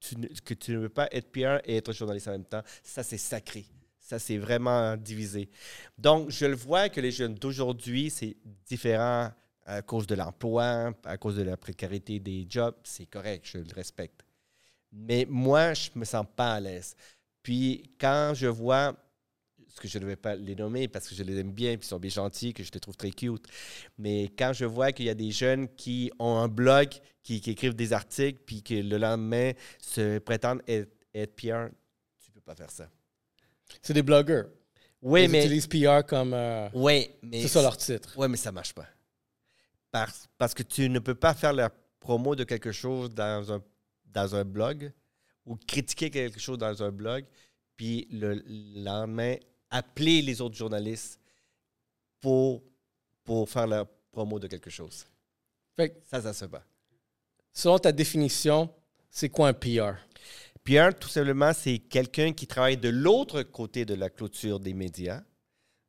[0.00, 2.62] tu, ne- que tu ne veux pas être PR et être journaliste en même temps.
[2.82, 3.64] Ça, c'est sacré.
[4.12, 5.48] Ça, c'est vraiment divisé.
[5.96, 9.30] Donc, je le vois que les jeunes d'aujourd'hui, c'est différent
[9.64, 12.74] à cause de l'emploi, à cause de la précarité des jobs.
[12.84, 14.20] C'est correct, je le respecte.
[14.92, 16.94] Mais moi, je me sens pas à l'aise.
[17.42, 18.94] Puis, quand je vois,
[19.66, 21.86] ce que je ne vais pas les nommer parce que je les aime bien, puis
[21.86, 23.46] ils sont bien gentils, que je les trouve très cute,
[23.96, 26.90] mais quand je vois qu'il y a des jeunes qui ont un blog,
[27.22, 31.70] qui, écrivent des articles, puis que le lendemain se prétendent être, être PR,
[32.22, 32.90] tu ne peux pas faire ça.
[33.80, 34.48] C'est des blogueurs.
[35.00, 35.44] Oui, Ils mais.
[35.44, 36.32] utilisent PR comme.
[36.34, 37.42] euh, Oui, mais.
[37.42, 38.12] c'est ça leur titre.
[38.16, 38.86] Oui, mais ça ne marche pas.
[39.90, 43.62] Parce, parce que tu ne peux pas faire la promo de quelque chose dans un,
[44.06, 44.92] dans un blog
[45.44, 47.24] ou critiquer quelque chose dans un blog,
[47.76, 48.42] puis le
[48.82, 49.36] lendemain,
[49.70, 51.18] appeler les autres journalistes
[52.20, 52.62] pour,
[53.24, 55.04] pour faire la promo de quelque chose.
[55.76, 56.62] Fait que, Ça, ça se bat.
[57.52, 58.72] selon ta définition,
[59.10, 59.94] c'est quoi un PR?
[60.64, 65.22] PR, tout simplement, c'est quelqu'un qui travaille de l'autre côté de la clôture des médias,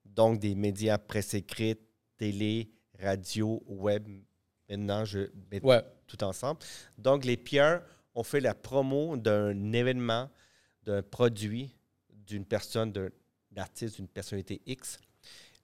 [0.06, 1.80] donc des médias presse écrite,
[2.18, 4.08] télé, radio, web.
[4.70, 5.84] Maintenant, je mets Ouais.
[6.08, 6.60] tout ensemble.
[6.98, 7.80] Donc, les PR
[8.16, 10.30] ont fait la promo d'un événement,
[10.84, 11.76] d'un produit,
[12.10, 13.10] d'une personne, d'un
[13.56, 15.00] artiste, d'une personnalité X.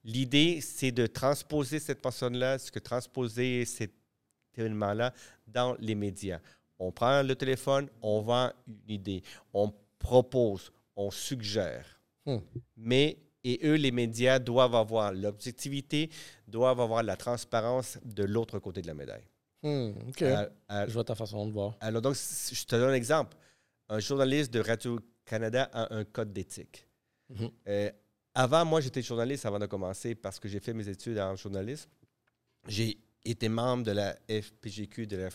[0.04, 3.92] L'idée, c'est de transposer cette personne-là, c'est que transposer cet
[4.56, 5.12] événement-là
[5.46, 6.40] dans les médias.
[6.80, 12.00] On prend le téléphone, on vend une idée, on propose, on suggère.
[12.26, 12.38] Hmm.
[12.76, 16.10] Mais Et eux, les médias, doivent avoir l'objectivité,
[16.46, 19.24] doivent avoir la transparence de l'autre côté de la médaille.
[19.62, 20.20] Hmm, OK.
[20.22, 21.74] À- à- Je vois ta façon de voir.
[21.80, 23.34] alors, donc, je te donne un exemple.
[23.88, 26.86] Un journaliste de Radio-Canada a un code d'éthique.
[27.30, 27.50] Mhm.
[27.68, 27.90] Euh,
[28.34, 31.88] avant, moi, j'étais journaliste avant de commencer parce que j'ai fait mes études en journalisme.
[32.68, 35.30] J'ai été membre de la FPGQ, de la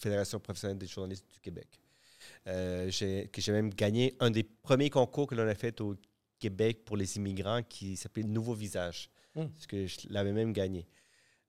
[0.00, 1.68] Fédération professionnelle des journalistes du Québec.
[2.46, 5.96] Euh, j'ai, que j'ai même gagné un des premiers concours que l'on a fait au
[6.38, 9.10] Québec pour les immigrants qui s'appelait Nouveau Visage.
[9.34, 9.46] Hmm.
[9.46, 10.86] Parce que je l'avais même gagné.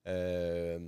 [0.06, 0.78] Euh,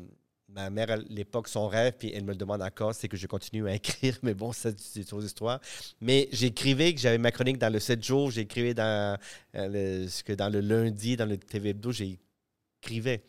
[0.49, 3.27] ma mère, à l'époque, son rêve, puis elle me le demande encore, c'est que je
[3.27, 5.61] continue à écrire, mais bon, ça, c'est une autre histoire.
[6.01, 9.18] Mais j'écrivais, que j'avais ma chronique dans le 7 jours, j'écrivais dans,
[9.55, 13.23] euh, le, que dans le lundi, dans le TV Hebdo, j'écrivais.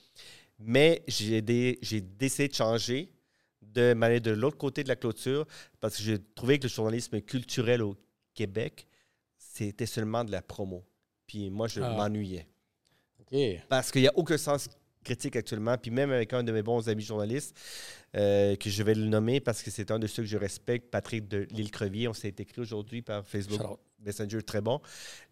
[0.59, 1.43] Mais j'ai,
[1.81, 3.11] j'ai décidé de changer,
[3.61, 5.45] de m'aller de l'autre côté de la clôture,
[5.79, 7.95] parce que j'ai trouvé que le journalisme culturel au
[8.33, 8.87] Québec,
[9.37, 10.83] c'était seulement de la promo.
[11.27, 11.95] Puis moi, je Ah.
[11.95, 12.47] m'ennuyais.
[13.69, 14.69] Parce qu'il n'y a aucun sens
[15.03, 15.77] critique actuellement.
[15.77, 17.55] Puis même avec un de mes bons amis journalistes,
[18.15, 20.89] euh, que je vais le nommer parce que c'est un de ceux que je respecte,
[20.89, 23.61] Patrick de l'Île-Crevier, on s'est écrit aujourd'hui par Facebook.
[23.99, 24.81] Messenger, très bon.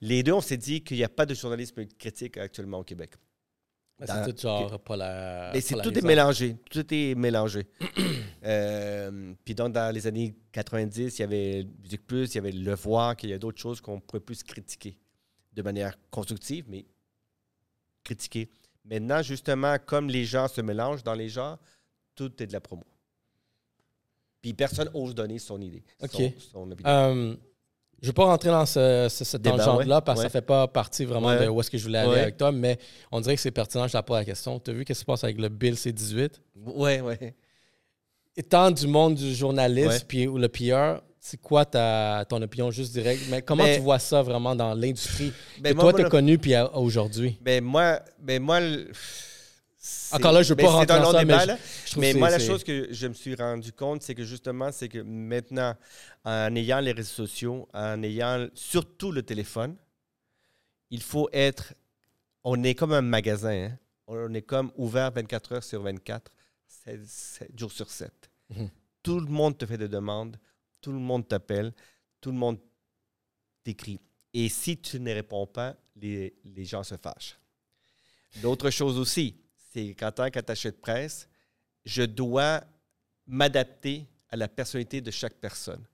[0.01, 3.11] Les deux, on s'est dit qu'il n'y a pas de journalisme critique actuellement au Québec.
[3.99, 5.51] Mais Dans- c'est tout genre pas la.
[5.53, 6.55] Mais c'est tout est mélangé.
[6.69, 7.67] Tout est mélangé.
[8.43, 12.51] Euh, puis donc, dans les années 90, il y avait Musique Plus, il y avait
[12.53, 14.97] Le Voir, qu'il y a d'autres choses qu'on pourrait plus critiquer
[15.51, 16.86] de manière constructive, mais
[18.05, 18.49] critiquer.
[18.86, 21.57] Maintenant, justement, comme les gens se mélangent dans les genres,
[22.15, 22.83] tout est de la promo.
[24.41, 25.83] Puis personne ose donner son idée.
[26.01, 26.10] OK.
[26.12, 27.38] son- son opinion.
[28.01, 30.29] Je ne vais pas rentrer dans ce, ce, cette tangente-là ouais, parce que ça ouais.
[30.29, 31.43] fait pas partie vraiment Ouais.
[31.45, 32.77] de où est-ce que je voulais aller avec toi, mais
[33.12, 34.60] on dirait que c'est pertinent, je te pose la question.
[34.60, 36.29] Tu as vu qu'est-ce qui se passe avec le Bill C-18?
[36.75, 37.33] ouais, ouais.
[38.36, 39.99] Étant du monde du journalisme Ouais.
[40.07, 43.23] puis, ou le PR, c'est quoi ta, ton opinion juste directe?
[43.31, 46.38] Mais comment Mais- tu vois ça vraiment dans l'industrie Ben, toi, tu as le- connu
[46.38, 47.36] puis aujourd'hui?
[47.41, 48.60] Ben moi, ben moi
[50.12, 51.58] Encore là, je veux ben, pas rentrer dans ça, mais débat.
[51.86, 54.88] Je Mais moi, la chose que je me suis rendu compte, c'est que justement, c'est
[54.89, 55.76] que maintenant,
[56.23, 59.76] en ayant les réseaux sociaux, en ayant surtout le téléphone,
[60.89, 61.73] il faut être.
[62.43, 63.50] On est comme un magasin.
[63.69, 63.78] hein.
[64.08, 66.32] On est comme ouvert 24 heures sur 24,
[66.67, 68.12] 7, jours sur 7.
[68.50, 68.69] Mhm.
[69.04, 70.38] Tout le monde te fait des demandes,
[70.82, 71.73] tout le monde t'appelle,
[72.21, 72.58] tout le monde
[73.63, 74.00] t'écrit.
[74.34, 77.38] Et si tu ne réponds pas, les, les gens se fâchent.
[78.41, 79.36] L'autre chose aussi,
[79.71, 81.27] c'est qu'en tant qu'attaché de presse,
[81.86, 82.63] je dois
[83.25, 85.86] m'adapter à la personnalité de chaque personne.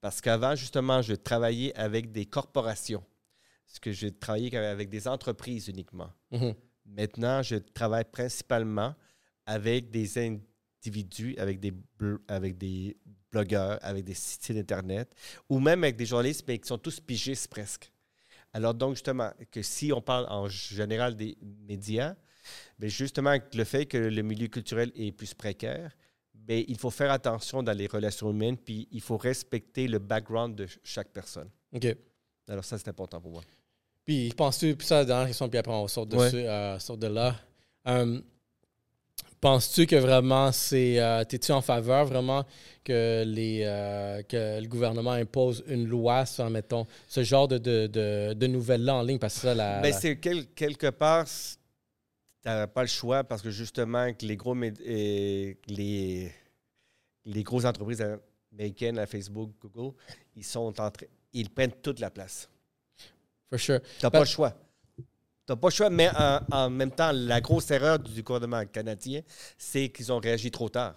[0.00, 3.04] Parce qu'avant, justement, je travaillais avec des corporations.
[3.66, 6.10] Parce que je travaillais avec des entreprises uniquement.
[6.30, 6.54] Mhm.
[6.86, 8.94] Maintenant, je travaille principalement
[9.46, 12.96] avec des individus, avec des, bl- avec des
[13.30, 15.14] blogueurs, avec des sites Internet,
[15.48, 17.92] ou même avec des journalistes, mais qui sont tous pigistes presque.
[18.52, 22.16] Alors donc, justement, que si on parle en général des médias,
[22.80, 25.92] bien justement, avec le fait que le milieu culturel est plus précaire,
[26.34, 30.54] bien, il faut faire attention dans les relations humaines, puis il faut respecter le background
[30.56, 31.48] de ch- chaque personne.
[31.74, 31.86] OK.
[32.48, 33.42] Alors ça, c'est important pour moi.
[34.04, 36.30] Puis, penses-tu, puis ça, la dernière question, puis après, on sort de, Ouais.
[36.30, 37.36] ce- euh, sort de là.
[37.86, 38.20] Euh,
[39.40, 40.98] penses-tu que vraiment, c'est.
[40.98, 42.44] euh, T'es-tu en faveur vraiment
[42.84, 47.86] que, les, euh, que le gouvernement impose une loi sur, mettons, ce genre de, de,
[47.86, 49.18] de, de nouvelles-là en ligne?
[49.18, 49.80] Parce que ça, la.
[49.80, 51.26] Mais la- c'est quel- quelque part,
[52.42, 56.32] tu n'as pas le choix parce que justement, que les gros les,
[57.24, 58.04] les grosses entreprises
[58.52, 59.94] américaines, Facebook, Google,
[60.36, 62.48] ils sont en train- ils prennent toute la place.
[63.50, 63.80] For sure.
[63.80, 64.50] Tu n'as pas le choix.
[64.96, 65.04] Tu
[65.48, 69.22] n'as pas le choix, mais en, en même temps, la grosse erreur du gouvernement canadien,
[69.58, 70.96] c'est qu'ils ont réagi trop tard.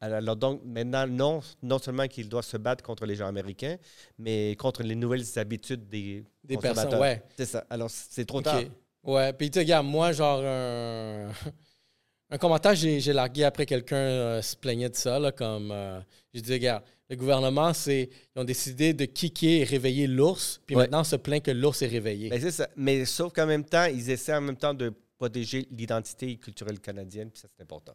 [0.00, 3.76] Alors donc, maintenant, non, non seulement qu'ils doivent se battre contre les gens américains,
[4.18, 6.90] mais contre les nouvelles habitudes des, Des consommateurs.
[6.90, 7.22] personnes, ouais.
[7.38, 7.64] C'est ça.
[7.70, 8.60] Alors, c'est trop tard.
[9.04, 11.30] Ouais, puis tu sais, regarde, moi, genre, un,
[12.30, 16.00] un commentaire, j'ai largué après quelqu'un euh, se plaignait de ça, là, comme, euh,
[16.32, 20.74] j'ai dit, regarde, le gouvernement, c'est, ils ont décidé de kicker et réveiller l'ours, puis
[20.74, 20.84] Ouais.
[20.84, 22.30] maintenant, on se plaint que l'ours est réveillé.
[22.30, 22.68] Ben, c'est ça.
[22.76, 27.30] Mais sauf qu'en même temps, ils essaient en même temps de protéger l'identité culturelle canadienne,
[27.30, 27.94] puis ça, c'est important.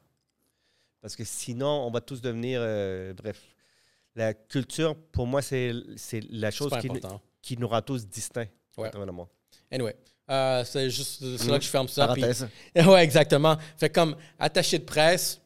[1.01, 2.59] Parce que sinon, on va tous devenir.
[2.61, 3.55] euh, bref.
[4.15, 6.71] La culture, pour moi, c'est c'est la chose
[7.41, 8.47] qui nous rend tous distincts.
[8.77, 8.91] Ouais.
[9.71, 9.95] Anyway,
[10.29, 11.59] euh, c'est juste c'est là Mhm.
[11.59, 12.07] que je ferme ça.
[12.07, 12.47] Parenthèse.
[12.75, 13.57] ouais, exactement.
[13.77, 15.39] Fait comme attaché de presse,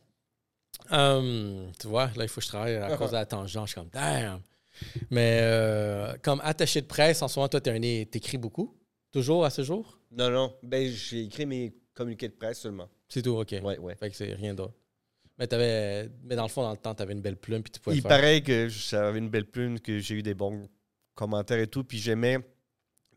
[0.91, 3.67] euh, tu vois, là, il faut que je travaille à cause de la tangente.
[3.67, 4.41] Je suis comme, damn.
[5.09, 8.75] Mais euh, comme attaché de presse, en ce moment, toi, tu écris beaucoup,
[9.12, 9.99] toujours à ce jour?
[10.12, 10.55] Non, non.
[10.63, 12.89] Ben, j'ai écrit mes communiqués de presse seulement.
[13.07, 13.51] C'est tout, OK.
[13.63, 13.95] Ouais, ouais.
[13.95, 14.73] Fait que c'est rien d'autre.
[15.38, 17.71] Mais, t'avais, mais dans le fond, dans le temps, tu avais une belle plume puis
[17.71, 18.09] tu pouvais Il faire.
[18.09, 20.69] paraît que j'avais une belle plume, que j'ai eu des bons
[21.15, 22.38] commentaires et tout, puis j'aimais.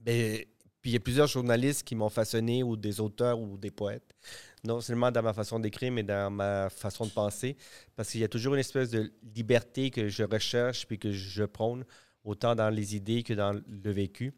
[0.01, 0.39] Ben,
[0.87, 4.15] Puis il y a plusieurs journalistes qui m'ont façonné, ou des auteurs ou des poètes.
[4.63, 7.57] Non seulement dans ma façon d'écrire, mais dans ma façon de penser.
[7.97, 11.43] Parce qu'il y a toujours une espèce de liberté que je recherche puis que je
[11.43, 11.85] prône,
[12.23, 14.33] autant dans les idées que dans le vécu.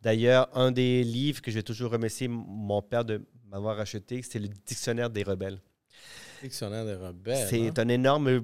[0.00, 4.48] D'ailleurs, un des livres que j'ai toujours remercié mon père de m'avoir acheté, c'est le
[4.48, 5.60] Dictionnaire des rebelles.
[6.42, 7.46] Dictionnaire des rebelles.
[7.50, 7.74] C'est hein?
[7.76, 8.40] un énorme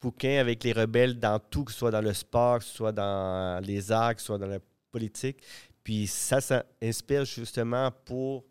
[0.00, 2.92] bouquin avec les rebelles dans tout, que ce soit dans le sport, que ce soit
[2.92, 5.42] dans les arts, que ce soit dans la politique.
[5.84, 8.44] Puis ça, ça inspire justement pour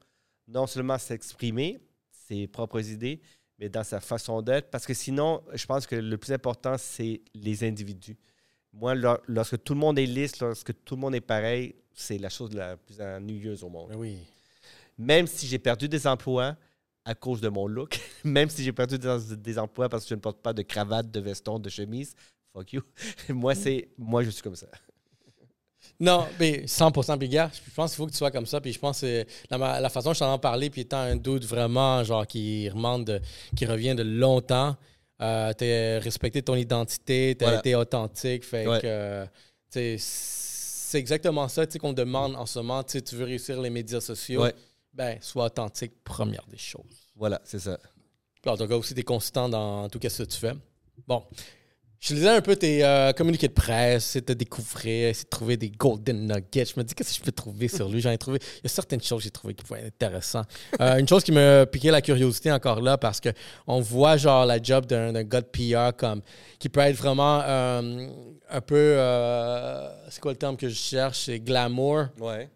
[0.48, 1.80] non seulement s'exprimer,
[2.12, 3.20] ses propres idées,
[3.60, 4.70] mais dans sa façon d'être.
[4.70, 8.18] Parce que sinon, je pense que le plus important, c'est les individus.
[8.72, 12.18] Moi, lor- lorsque tout le monde est lisse, lorsque tout le monde est pareil, c'est
[12.18, 13.90] la chose la plus ennuyeuse au monde.
[13.90, 14.18] Ben oui.
[14.98, 16.56] Même si j'ai perdu des emplois
[17.06, 20.16] à cause de mon look, même si j'ai perdu des, des emplois parce que je
[20.16, 22.16] ne porte pas de cravate, de veston, de chemise,
[22.52, 22.82] fuck you.
[23.30, 24.68] moi, c'est moi, je suis comme ça.
[26.00, 28.60] Non, mais 100% puis gars, je pense qu'il faut que tu sois comme ça.
[28.60, 31.46] Puis je pense que la, façon dont je t'en ai parlé, puis étant un doute
[31.46, 32.70] vraiment, genre, qui
[33.06, 33.22] de-
[33.56, 34.76] qui revient de longtemps,
[35.22, 37.60] euh, t'as respecté ton identité, t'as Voilà.
[37.60, 38.44] été authentique.
[38.44, 38.82] Fait Ouais.
[38.82, 39.28] que,
[39.70, 42.84] c'est exactement ça, qu'on demande en ce moment.
[42.84, 44.54] Tu veux réussir les médias sociaux, Ouais.
[44.94, 47.10] ben, sois authentique, première des choses.
[47.16, 47.80] Voilà, c'est ça.
[48.42, 50.54] Puis en tout cas, aussi, t'es consistant dans tout ce que tu fais.
[51.08, 51.24] Bon.
[52.04, 55.56] Je lisais un peu tes euh, communiqués de presse, essayer de découvrir, essayer de trouver
[55.56, 56.66] des golden nuggets.
[56.66, 58.02] Je me dis, qu'est-ce que je peux trouver sur lui?
[58.02, 58.40] J'en ai trouvé.
[58.58, 60.50] Il y a certaines choses que j'ai trouvées qui pouvaient être intéressantes.
[60.82, 63.30] Euh, une chose qui me piquait la curiosité encore là, parce que
[63.68, 66.22] on voit genre la job d'un gars de PR comme
[66.60, 68.10] qui peut être vraiment euh,
[68.50, 68.98] un peu.
[70.10, 71.24] c'est quoi le terme que je cherche?
[71.28, 72.08] C'est glamour.
[72.20, 72.50] Ouais.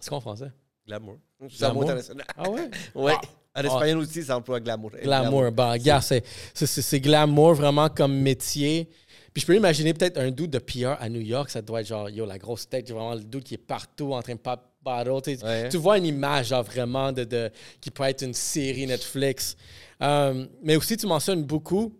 [0.00, 0.50] C'est quoi en français?
[0.88, 1.18] Glamour?
[1.56, 1.82] Glamour.
[1.84, 2.26] international.
[2.36, 2.68] Ah ouais?
[2.96, 3.14] Ouais.
[3.14, 3.37] Ah.
[3.60, 4.92] En espagnol aussi, ça emploie glamour.
[5.02, 5.50] Glamour.
[5.52, 8.88] Bah, gars, c'est, glamour vraiment comme métier.
[9.32, 11.86] Puis je peux imaginer peut-être un doute de PR à New York, ça doit être
[11.86, 14.40] genre, yo, la grosse tête, vraiment le doute qui est partout en train de
[15.24, 15.68] sais, Ouais.
[15.68, 19.56] Tu vois une image, genre vraiment, de, de, qui peut être une série Netflix.
[20.02, 21.94] Euh, mais aussi, tu mentionnes beaucoup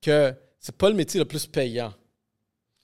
[0.00, 1.92] que c'est pas le métier le plus payant.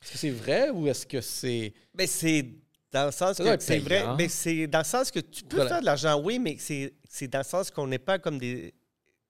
[0.02, 1.72] Est-ce que c'est vrai ou est-ce que c'est.
[1.94, 2.46] Mais c'est
[2.92, 4.04] dans le sens Ça que c'est vrai.
[4.16, 5.70] Mais c'est dans le sens que tu peux Voilà.
[5.70, 8.74] faire de l'argent, oui, mais c'est c'est dans le sens qu'on n'est pas comme des.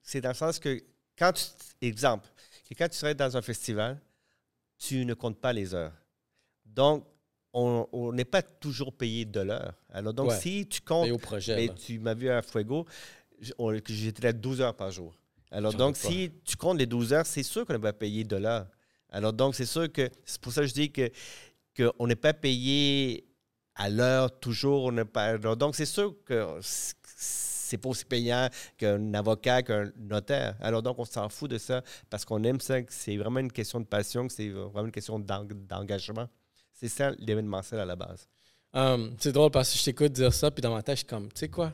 [0.03, 0.83] C'est dans le sens que
[1.17, 1.45] quand tu.
[1.81, 2.29] Exemple,
[2.69, 4.01] que quand tu serais dans un festival,
[4.79, 5.93] tu ne comptes pas les heures.
[6.67, 7.07] Donc,
[7.53, 9.73] on n'est pas toujours payé de l'heure.
[9.91, 10.41] Alors, donc, Ouais.
[10.41, 11.57] si tu comptes au projet?
[11.57, 11.75] Mais là?
[11.75, 12.87] tu m'as vu à Fuego,
[13.89, 15.15] j'étais là 12 heures par jour.
[15.51, 18.67] Alors, donc, si tu comptes les 12 heures, c'est sûr qu'on va payer de l'heure.
[19.11, 21.11] Alors, donc, c'est sûr que c'est pour ça que je dis que
[21.77, 23.25] qu'on n'est pas payé
[23.75, 24.85] à l'heure toujours.
[24.85, 26.59] On pas, alors, donc, c'est sûr que
[27.69, 30.57] c'est pas aussi payant qu'un avocat, qu'un notaire.
[30.61, 33.53] Alors, donc, on s'en fout de ça parce qu'on aime ça, que c'est vraiment une
[33.53, 36.29] question de passion, que c'est vraiment une question d'eng- d'engagement.
[36.73, 38.29] C'est ça l'événementiel à la base.
[38.73, 41.07] Um, c'est drôle parce que je t'écoute dire ça, puis dans ma tête, je suis
[41.07, 41.73] comme, tu sais quoi?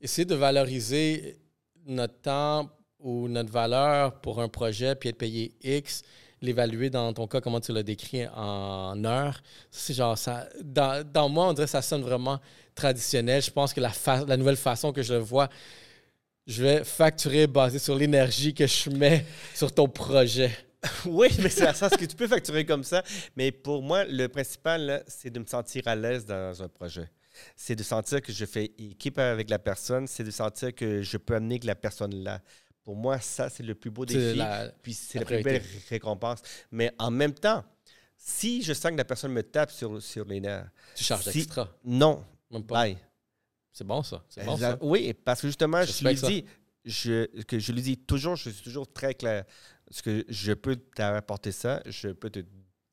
[0.00, 1.40] Essayer de valoriser
[1.86, 6.02] notre temps ou notre valeur pour un projet, puis être payé X,
[6.44, 9.42] l'évaluer dans ton cas, comment tu l'as décrit en heures.
[9.70, 12.40] Ça, C'est genre, ça, dans, dans moi, on dirait que ça sonne vraiment
[12.74, 13.42] traditionnel.
[13.42, 13.92] Je pense que la,
[14.26, 15.48] la nouvelle façon que je le vois,
[16.46, 20.50] je vais facturer basé sur l'énergie que je mets sur ton projet.
[21.06, 23.02] Oui, mais c'est à sens que tu peux facturer comme ça.
[23.36, 27.08] Mais pour moi, le principal, c'est de me sentir à l'aise dans un projet.
[27.56, 30.06] C'est de sentir que je fais équipe avec la personne.
[30.06, 32.40] C'est de sentir que je peux amener que la personne là.
[32.84, 34.36] Pour moi, ça, c'est le plus beau défi.
[34.36, 36.40] la- Puis c'est la la plus belle récompense.
[36.70, 37.64] Mais en même temps,
[38.16, 41.38] si je sens que la personne me tape sur, sur les nerfs, Tu charges Si-
[41.40, 41.68] extra.
[41.84, 42.74] non, Même pas.
[42.84, 42.98] bye.
[43.72, 44.22] C'est bon, ça.
[44.28, 44.78] C'est bon, ça.
[44.82, 46.44] Oui, parce que justement, Je lui dis,
[46.84, 49.44] je, que je lui dis toujours, je suis toujours très clair.
[49.86, 52.40] Parce que je peux t'apporter ça, je peux te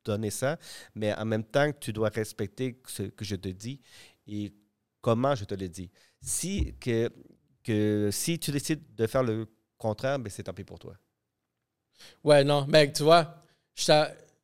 [0.03, 0.57] donner ça,
[0.95, 3.79] mais en même temps, tu dois respecter ce que je te dis
[4.27, 4.53] et
[5.01, 5.91] comment je te le dis.
[6.21, 7.09] Si, que,
[7.63, 9.47] que, si tu décides de faire le
[9.81, 10.93] contraire, ben c'est tant pis pour toi.
[12.23, 13.35] Ouais, non, mais tu vois,
[13.75, 13.83] je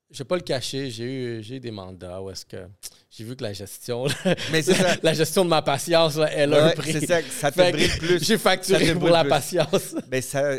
[0.09, 2.65] je vais pas le cacher, j'ai eu, j'ai eu des mandats où est-ce que
[3.09, 4.05] j'ai vu que la gestion,
[4.51, 4.95] Mais c'est ça.
[5.03, 6.93] la gestion de ma patience, là, elle a un prix.
[6.93, 8.23] c'est ça, ça te Fait plus.
[8.23, 9.29] J'ai facturé pour la plus.
[9.29, 9.95] patience.
[10.07, 10.51] Ben, ça,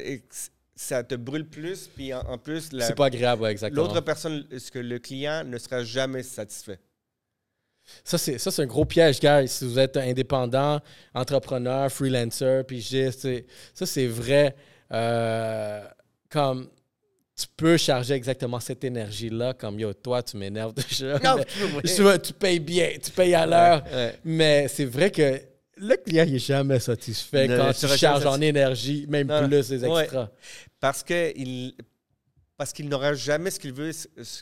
[0.76, 3.82] ça te brûle plus, puis en, en plus, la- C'est pas grave, ouais, exactement.
[3.84, 6.78] l'autre personne, ce que le client ne sera jamais satisfait.
[8.04, 9.46] Ça, c'est, ça, c'est un gros piège, gars.
[9.46, 10.80] Si vous êtes indépendant,
[11.14, 13.28] entrepreneur, freelancer, pigiste,
[13.74, 14.54] ça, c'est vrai.
[14.92, 15.84] Euh,
[16.30, 16.68] comme
[17.36, 21.18] tu peux charger exactement cette énergie-là, comme yo, toi, tu m'énerves déjà.
[21.24, 21.36] Non,
[21.84, 23.84] tu veux- tu, payes bien, tu payes à l'heure.
[23.92, 24.14] Ouais.
[24.24, 25.40] Mais c'est vrai que
[25.76, 29.72] le client il est jamais satisfait Ne quand tu charges en énergie, même Non, plus
[29.84, 30.02] Ouais.
[30.02, 30.28] extras.
[30.80, 31.74] Parce que il,
[32.56, 33.92] parce qu'il n'aura jamais ce qu'il veut.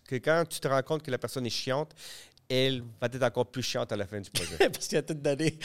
[0.09, 1.91] Que quand tu te rends compte que la personne est chiante,
[2.49, 4.57] elle va être encore plus chiante à la fin du projet.
[4.73, 5.59] Parce qu'il a tout donné.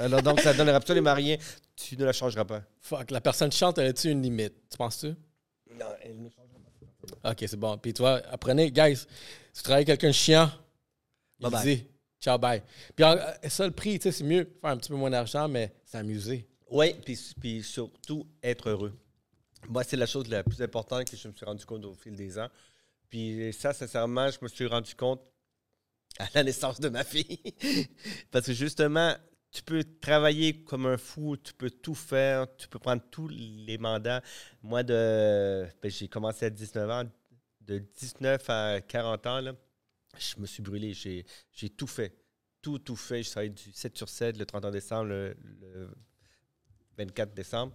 [0.00, 1.36] Alors, donc, ça ne donne absolument rien.
[1.76, 2.62] Tu ne la changeras pas.
[2.80, 4.54] Fuck, la personne chante, elle a-tu une limite?
[4.70, 5.08] Tu penses-tu?
[5.78, 6.58] Non, elle ne changera
[7.22, 7.30] pas.
[7.30, 7.76] Ok, c'est bon.
[7.78, 9.06] Puis toi, apprenez, guys, si
[9.54, 10.50] tu travailles avec quelqu'un chiant,
[11.40, 11.86] il dit
[12.22, 12.62] ciao, bye.
[12.94, 13.16] Puis euh,
[13.48, 16.48] ça, le prix, tu sais, c'est mieux faire un petit peu moins d'argent, mais s'amuser.
[16.70, 18.96] Oui, puis, puis surtout être heureux.
[19.68, 22.16] Moi, c'est la chose la plus importante que je me suis rendu compte au fil
[22.16, 22.48] des ans.
[23.10, 25.20] Puis ça, sincèrement, je me suis rendu compte
[26.18, 27.40] à la naissance de ma fille.
[28.30, 29.14] Parce que justement,
[29.50, 33.78] tu peux travailler comme un fou, tu peux tout faire, tu peux prendre tous les
[33.78, 34.22] mandats.
[34.62, 37.04] Moi, ben, j'ai commencé à 19 ans.
[37.60, 39.52] De 19 à 40 ans, là,
[40.18, 40.94] je me suis brûlé.
[40.94, 42.16] J'ai, j'ai tout fait.
[42.60, 43.22] Tout, tout fait.
[43.22, 45.88] Je travaillais du 7 sur 7, le 31 décembre, le, le
[46.98, 47.74] 24 décembre.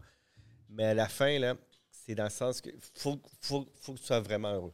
[0.70, 1.56] Mais à la fin, là,
[1.90, 4.74] c'est dans le sens que faut, faut, faut que tu sois vraiment heureux.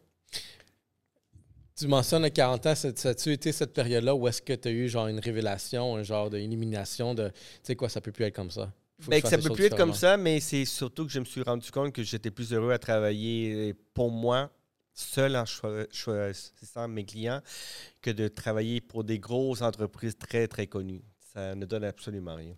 [1.76, 4.72] Tu mentionnes à 40 ans, ça, a-tu été cette période-là où est-ce que tu as
[4.72, 7.34] eu genre une révélation, un genre d'élimination de, tu
[7.64, 8.72] sais quoi, ça peut plus être comme ça?
[9.08, 11.42] Ben, que ça peut plus être comme ça, mais c'est surtout que je me suis
[11.42, 14.52] rendu compte que j'étais plus heureux à travailler pour moi,
[14.94, 17.42] seul en choi- choisissant mes clients,
[18.02, 21.02] que de travailler pour des grosses entreprises très, très connues.
[21.34, 22.56] Ça ne donne absolument rien.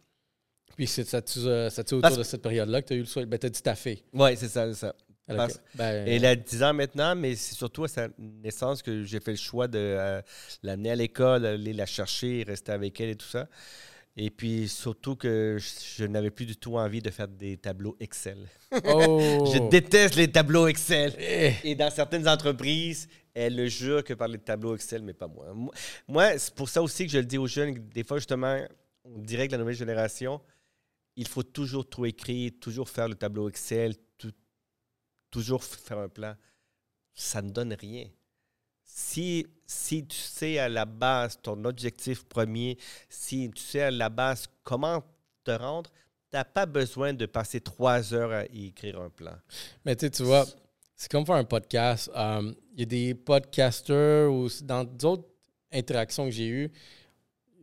[0.76, 3.06] Puis c'est ça, tu, euh, autour Parce- de cette période-là que tu as eu le
[3.06, 3.26] souhait.
[3.26, 4.04] Ben, tu as dit.
[4.14, 4.96] Oui, c'est ça, c'est ça.
[5.28, 8.84] Elle Parce- a- ben, Elle a 10 ans maintenant, mais c'est surtout à sa naissance
[8.84, 10.22] que j'ai fait le choix de euh,
[10.62, 13.48] l'amener à l'école, aller la chercher, rester avec elle et tout ça.
[14.18, 17.98] Et puis surtout que je, je n'avais plus du tout envie de faire des tableaux
[18.00, 18.38] Excel.
[18.86, 19.50] oh!
[19.54, 21.14] Je déteste les tableaux Excel.
[21.20, 25.28] Eh, Et dans certaines entreprises, elles le jurent que par les tableaux Excel, mais pas
[25.28, 25.48] moi.
[26.08, 28.58] Moi, c'est pour ça aussi que je le dis aux jeunes, des fois justement,
[29.04, 30.40] on dirait que la nouvelle génération,
[31.18, 33.96] il faut toujours tout écrire, toujours faire le tableau Excel,
[35.36, 36.34] toujours faire un plan.
[37.14, 38.08] Ça ne donne rien.
[38.86, 42.78] Si, si tu sais à la base ton objectif premier,
[43.10, 45.04] si tu sais à la base comment
[45.44, 45.90] te rendre,
[46.32, 49.36] tu n'as pas besoin de passer trois heures à écrire un plan.
[49.84, 50.46] Mais tu vois,
[50.96, 52.10] c'est comme faire un podcast.
[52.16, 55.28] Euh, Il y a des podcasters ou dans d'autres
[55.74, 56.72] interactions que j'ai eues,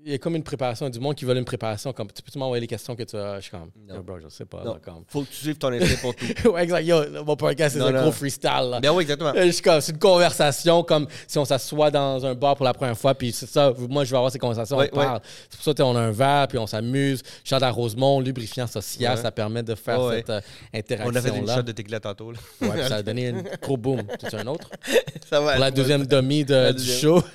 [0.04, 1.92] il y a comme une préparation du monde qui veut une préparation.
[1.92, 3.36] Comme, tu peux m'envoyer les questions que tu as?
[3.36, 3.96] Je suis comme, Non.
[3.96, 4.62] Yo, bro, je sais pas.
[4.64, 4.74] Non.
[4.74, 5.04] là, comme.
[5.06, 6.26] faut que tu suives ton instinct pour tout.
[6.50, 6.82] ouais, exact.
[6.84, 8.02] Yo, mon podcast, c'est un non.
[8.02, 8.68] gros freestyle.
[8.70, 8.80] Là.
[8.80, 9.32] Ben oui, exactement.
[9.34, 12.64] Euh, je suis comme, C'est une conversation comme si on s'assoit dans un bar pour
[12.64, 13.14] la première fois.
[13.14, 15.20] Puis c'est ça, moi, je vais avoir ces conversations, Ouais, on parle.
[15.50, 17.22] C'est pour ça qu'on a un verre, puis on s'amuse.
[17.44, 19.22] Chante à Rosemont, lubrifiant social, Ouais.
[19.22, 20.40] ça permet de faire cette euh,
[21.04, 22.32] On a fait une shot de tequila tantôt.
[22.32, 22.38] là.
[22.60, 24.02] Ouais, ça a donné un gros boom.
[24.28, 24.68] Tu un autre?
[25.28, 25.52] Ça va.
[25.52, 27.22] Pour la deuxième demi de, La du show.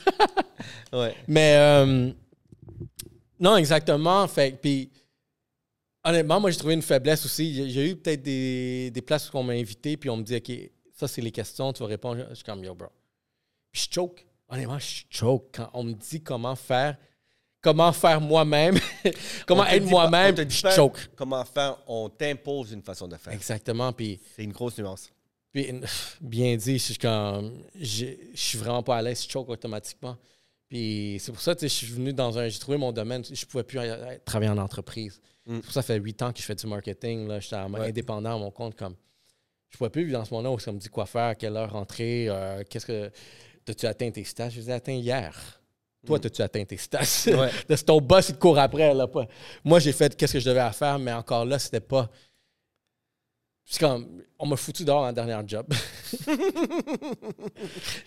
[0.94, 1.14] Ouais.
[1.28, 2.12] Mais euh,
[3.40, 4.28] non, exactement.
[4.28, 4.90] Fait puis
[6.04, 7.70] honnêtement, moi j'ai trouvé une faiblesse aussi.
[7.70, 10.52] J'ai- eu peut-être des, des places où on m'a invité, puis on me dit OK,
[10.96, 12.26] ça c'est les questions, tu vas répondre.
[12.30, 12.88] Je suis comme yo, bro.
[13.72, 14.26] Puis je choke.
[14.50, 16.98] Honnêtement, je choke quand on me dit comment faire,
[17.62, 18.80] comment faire moi-même,
[19.46, 21.10] comment être moi-même, je choke.
[21.16, 23.34] Comment faire On t'impose une façon de faire.
[23.34, 23.92] Exactement.
[23.92, 25.12] Puis C'est une grosse nuance.
[25.52, 25.70] Puis,
[26.22, 27.62] bien dit, je suis comme.
[27.76, 30.16] Je suis vraiment pas à l'aise, je choke automatiquement.
[30.70, 32.50] Puis c'est pour ça que je suis venu dans un.
[32.50, 33.24] J'ai trouvé mon domaine.
[33.24, 35.22] Je pouvais plus euh, travailler en entreprise.
[35.46, 35.56] Mm.
[35.56, 37.28] C'est pour ça que ça fait huit ans que je fais du marketing.
[37.28, 37.40] là.
[37.40, 37.88] J'étais Ouais.
[37.90, 38.76] indépendant à mon compte.
[38.76, 38.96] comme
[39.70, 41.72] Je pouvais plus vivre dans ce monde-là où ça me dit quoi faire, quelle heure
[41.72, 43.12] rentrer, euh, qu'est-ce que.
[43.66, 44.50] T'as-tu atteint tes stats?
[44.50, 45.34] Je les ai atteints hier.
[46.06, 46.22] Toi, Mm.
[46.22, 47.00] t'as-tu atteint tes stats?
[47.28, 47.50] Ouais.
[47.70, 48.94] c'est ton boss, il te court après.
[48.94, 49.08] Là.
[49.64, 52.10] Moi, j'ai fait qu'est-ce que je devais faire, mais encore là, c'était pas.
[53.70, 54.24] C'est comme.
[54.40, 55.68] On m'a foutu dehors en dernier job.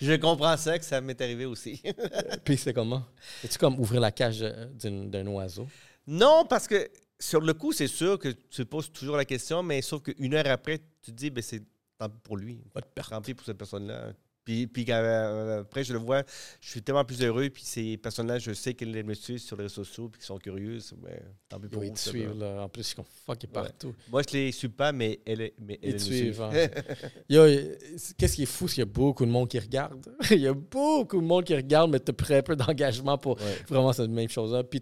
[0.01, 1.81] Je comprends ça, que ça m'est arrivé aussi.
[2.43, 3.05] Puis c'est comment?
[3.41, 5.67] C'est-tu comme ouvrir la cage d'un oiseau?
[6.07, 9.83] non, parce que sur le coup, c'est sûr que tu poses toujours la question, mais
[9.83, 11.61] sauf qu'une heure après, tu te dis, ben, c'est
[11.97, 12.63] tant pis pour lui.
[12.73, 13.11] Pas de perte.
[13.11, 14.13] Tant pis pour cette personne-là.
[14.43, 16.23] Puis, puis euh, après, je le vois,
[16.59, 17.47] je suis tellement plus heureux.
[17.49, 20.37] Puis ces personnes-là, je sais qu'elles me suivent sur les réseaux sociaux, puis qu'ils sont
[20.39, 20.93] curieuses.
[21.03, 21.93] Mais tant pis pour Ils eux.
[21.93, 22.63] te suivent, là.
[22.63, 23.93] En plus, ils sont fuck, ils partout.
[24.09, 26.17] Moi, je les suis pas, mais elles, mais elles me suivent.
[26.35, 26.41] suivent.
[26.41, 26.51] hein.
[27.29, 27.75] Yo, euh,
[28.17, 30.11] qu'est-ce qui est fou, c'est qu'il y a beaucoup de monde qui regarde.
[30.31, 33.37] Il y a beaucoup de monde qui regarde, mais tu as très peu d'engagement pour
[33.39, 33.57] Ouais.
[33.69, 34.63] vraiment cette même chose-là.
[34.63, 34.81] Puis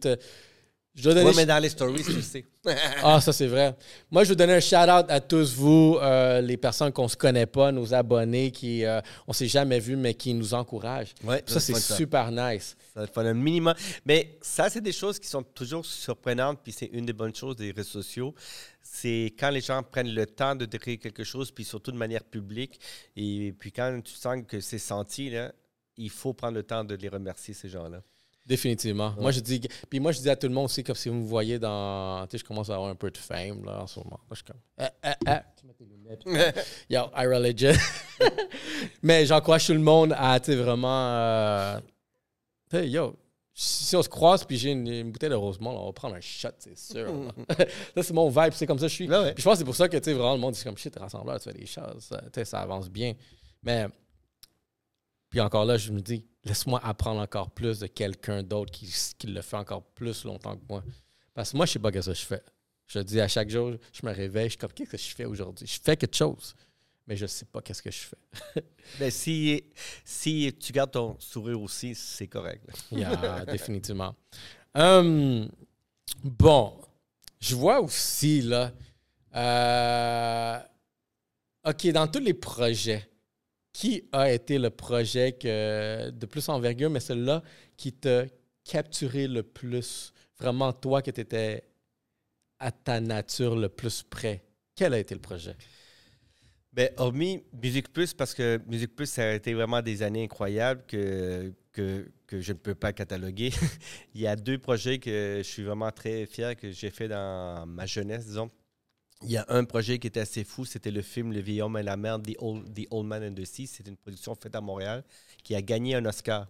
[0.95, 1.27] je dois donner...
[1.27, 2.45] Ouais, mais dans les stories, tu sais.
[3.03, 3.75] Ah, ça, c'est vrai.
[4.11, 7.15] Moi, je veux donner un shout-out à tous vous, euh, les personnes qu'on ne se
[7.15, 11.13] connaît pas, nos abonnés qui, euh, on s'est jamais vus, mais qui nous encouragent.
[11.23, 12.75] Ouais, Ça, c'est super nice.
[12.93, 13.73] Ça fait un minimum.
[14.05, 17.55] Mais ça, c'est des choses qui sont toujours surprenantes, puis c'est une des bonnes choses
[17.55, 18.35] des réseaux sociaux.
[18.81, 22.23] C'est quand les gens prennent le temps de décrire quelque chose, puis surtout de manière
[22.23, 22.79] publique.
[23.15, 25.53] Et puis quand tu sens que c'est senti, là,
[25.95, 28.01] il faut prendre le temps de les remercier, ces gens-là.
[28.49, 29.13] Définitivement.
[29.19, 31.15] Moi, je dis, puis moi, je dis à tout le monde aussi, comme si vous
[31.15, 32.25] me voyez dans.
[32.25, 34.19] Tu sais, je commence à avoir un peu de fame là, en ce moment.
[34.27, 34.59] Là, je suis comme.
[34.79, 35.43] Ah, ah, ah.
[35.63, 36.65] Mets tes lunettes.
[36.89, 37.77] Yo, I legit.
[39.03, 41.11] Mais j'encourage tout le monde à, tu sais, vraiment.
[41.13, 41.79] euh,
[42.71, 43.15] sais, yo,
[43.53, 46.15] si on se croise puis j'ai une, une bouteille de Rosemont, là, on va prendre
[46.15, 47.07] un shot, c'est sûr.
[47.95, 49.09] ça, c'est mon vibe, c'est comme ça que je suis.
[49.09, 49.33] Ouais, ouais.
[49.33, 50.77] Puis je pense que c'est pour ça que, tu sais, vraiment, le monde dit comme
[50.77, 53.13] shit, rassembleur, tu fais des choses, tu sais, ça avance bien.
[53.61, 53.87] Mais,
[55.29, 59.27] puis encore là, je me dis, laisse-moi apprendre encore plus de quelqu'un d'autre qui, qui
[59.27, 60.83] le fait encore plus longtemps que moi.
[61.33, 62.43] Parce que moi, je sais pas ce que je fais.
[62.87, 65.25] Je dis à chaque jour, je me réveille, je suis comme, qu'est-ce que je fais
[65.25, 65.67] aujourd'hui?
[65.67, 66.55] Je fais quelque chose,
[67.05, 68.63] mais je sais pas qu'est-ce que je fais.
[68.99, 69.63] Ben, si,
[70.03, 72.67] si tu gardes ton sourire aussi, c'est correct.
[72.91, 74.15] Yeah, définitivement.
[74.73, 75.47] Hum,
[76.23, 76.73] bon,
[77.39, 78.71] je vois aussi, là,
[79.35, 80.59] euh,
[81.69, 83.07] OK, dans tous les projets,
[83.79, 87.41] qui a été le projet de plus envergure, mais celui-là
[87.77, 88.25] qui t'a
[88.65, 90.11] capturé le plus?
[90.37, 91.63] Vraiment, toi, que tu étais
[92.59, 94.43] à ta nature le plus près.
[94.75, 95.55] Quel a été le projet?
[96.73, 100.83] Ben, hormis Musique Plus, parce que Musique Plus, ça a été vraiment des années incroyables
[100.85, 103.51] que, que, que je ne peux pas cataloguer.
[104.13, 107.65] Il y a deux projets que je suis vraiment très fier que j'ai fait dans
[107.65, 108.51] ma jeunesse, disons.
[109.21, 111.77] Il y a un projet qui était assez fou, c'était le film Le vieil homme
[111.77, 113.67] et la mer, The Old, The Old Man and the Sea.
[113.67, 115.03] C'est une production faite à Montréal
[115.43, 116.47] qui a gagné un Oscar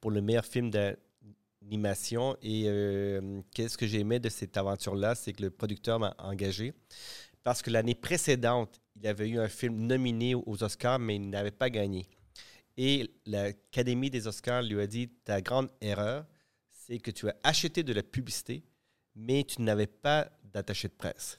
[0.00, 2.36] pour le meilleur film d'animation.
[2.40, 6.72] Et euh, qu'est-ce que j'ai aimé de cette aventure-là, c'est que le producteur m'a engagé
[7.44, 11.50] parce que l'année précédente, il avait eu un film nominé aux Oscars, mais il n'avait
[11.50, 12.06] pas gagné.
[12.76, 16.26] Et l'Académie des Oscars lui a dit Ta grande erreur,
[16.72, 18.64] c'est que tu as acheté de la publicité,
[19.14, 21.36] mais tu n'avais pas d'attaché de presse.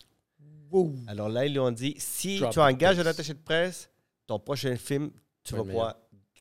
[1.07, 3.89] Alors là, ils lui ont dit Si Drop tu engages un attaché de presse,
[4.27, 5.11] ton prochain film,
[5.43, 5.95] tu Va vas pouvoir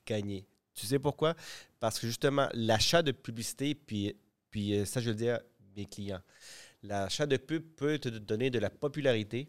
[0.05, 0.45] gagner.
[0.73, 1.35] Tu sais pourquoi?
[1.79, 4.15] Parce que justement, l'achat de publicité, puis,
[4.49, 5.39] puis euh, ça, je veux dire,
[5.75, 6.21] mes clients,
[6.83, 9.47] l'achat de pub peut te donner de la popularité,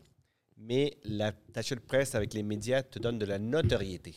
[0.56, 4.16] mais l'attaché de presse avec les médias te donne de la notoriété.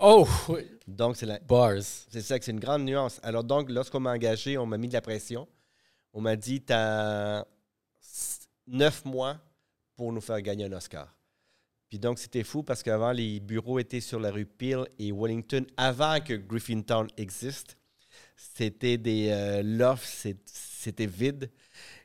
[0.00, 0.26] Oh!
[0.48, 0.62] oui.
[0.86, 1.82] Donc, c'est la, Bars.
[1.82, 3.20] c'est ça c'est une grande nuance.
[3.22, 5.48] Alors donc, lorsqu'on m'a engagé, on m'a mis de la pression.
[6.12, 7.46] On m'a dit, tu as
[8.66, 9.38] neuf mois
[9.98, 11.12] pour nous faire gagner un Oscar.
[11.88, 15.66] Puis donc, c'était fou parce qu'avant, les bureaux étaient sur la rue Peel et Wellington,
[15.76, 17.76] avant que Griffintown existe.
[18.36, 21.50] C'était des euh, lofts, c'était vide.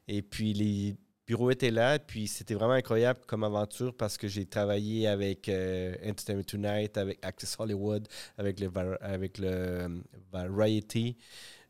[0.08, 0.96] Et puis, les
[1.28, 2.00] bureaux étaient là.
[2.00, 7.24] Puis, c'était vraiment incroyable comme aventure parce que j'ai travaillé avec euh, Entertainment Tonight, avec
[7.24, 8.08] Access Hollywood,
[8.40, 8.72] avec le,
[9.02, 9.88] avec le euh,
[10.32, 11.16] Variety,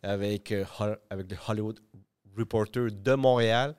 [0.01, 0.53] avec,
[1.09, 1.81] avec le Hollywood
[2.37, 3.75] Reporter de Montréal.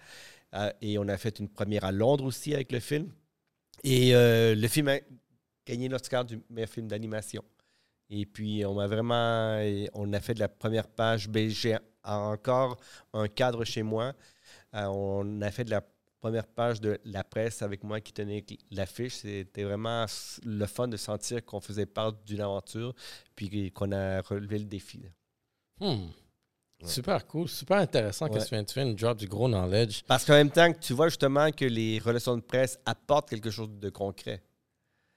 [0.55, 3.13] Euh, et on a fait une première à Londres aussi avec le film.
[3.83, 4.99] Et euh, le film a
[5.67, 7.45] gagné l'Oscar du meilleur film d'animation.
[8.11, 9.59] Et puis, on m'a vraiment.
[9.95, 11.29] On a fait de la première page.
[11.33, 12.79] J'ai encore
[13.13, 14.13] un cadre chez moi.
[14.75, 15.83] Euh, on a fait de la
[16.21, 19.17] première page de la presse avec moi qui tenait l'affiche.
[19.17, 20.07] C'était vraiment
[20.45, 22.95] le fun de sentir qu'on faisait part d'une aventure
[23.35, 25.03] puis qu'on a relevé le défi.
[25.81, 26.07] Hmm.
[26.83, 30.03] Super cool, super intéressant que tu fais, tu fais une drop du gros knowledge.
[30.07, 33.51] Parce qu'en même temps, que tu vois justement que les relations de presse apportent quelque
[33.51, 34.43] chose de concret.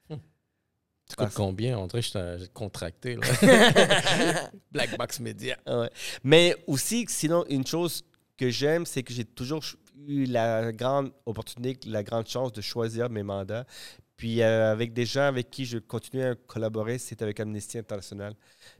[0.09, 1.87] Tu coûtes Parce- combien?
[1.87, 3.15] Que je t'ai- contracté.
[3.15, 4.51] Là.
[4.71, 5.57] Black Box Media.
[5.65, 5.89] Ouais.
[6.21, 8.03] Mais aussi, sinon, une chose
[8.35, 9.61] que j'aime, c'est que j'ai toujours
[10.05, 13.65] eu la grande opportunité, la grande chance de choisir mes mandats.
[14.17, 18.33] Puis euh, avec des gens avec qui je continue à collaborer, c'est avec Amnesty International.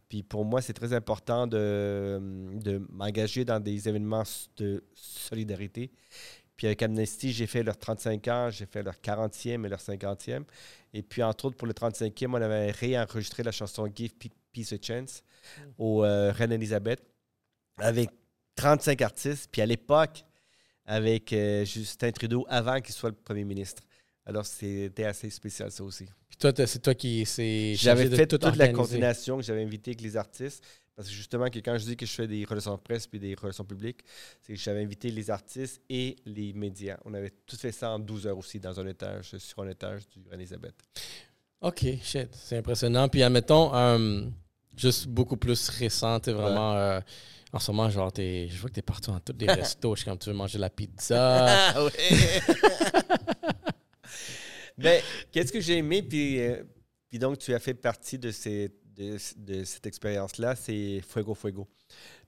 [0.09, 2.19] Puis pour moi, c'est très important de,
[2.63, 4.23] de m'engager dans des événements
[4.57, 5.91] de solidarité.
[6.55, 10.43] Puis avec Amnesty, j'ai fait leurs 35 ans, j'ai fait leur 40e et leur 50e.
[10.93, 14.73] Et puis, entre autres, pour le 35e, on avait réenregistré la chanson Give Pe- Peace
[14.73, 15.21] a Chance
[15.77, 17.03] au euh, Reine Elisabeth
[17.77, 18.09] avec
[18.55, 19.49] 35 artistes.
[19.51, 20.23] Puis à l'époque,
[20.85, 23.83] avec euh, Justin Trudeau avant qu'il soit le premier ministre.
[24.27, 26.05] Alors, c'était assez spécial, ça aussi.
[26.27, 27.23] Puis toi, c'est toi qui
[27.75, 28.73] J'avais fait tout toute la organiser.
[28.73, 30.61] coordination que j'avais invité avec les artistes.
[30.97, 33.19] Parce que justement, que quand je dis que je fais des relations de presse puis
[33.19, 34.01] des relations publiques,
[34.41, 36.97] c'est que j'avais invité les artistes et les médias.
[37.05, 40.09] On avait tout fait ça en 12 heures aussi dans un étage, sur un étage
[40.09, 40.75] du Reine-Elisabeth.
[41.61, 43.07] OK, shit, c'est impressionnant.
[43.07, 44.25] Puis admettons, euh,
[44.75, 46.75] juste beaucoup plus récent, t'es vraiment...
[46.75, 46.99] euh,
[47.53, 49.95] en ce moment, genre, je vois que t'es partout dans tous les restos.
[49.95, 51.73] Je suis comme, tu veux manger la pizza?
[54.77, 55.01] Ben,
[55.31, 56.63] qu'est-ce que j'ai aimé, puis, euh,
[57.09, 61.67] puis donc tu as fait partie de, ces, de, de cette expérience-là, c'est Fuego Fuego.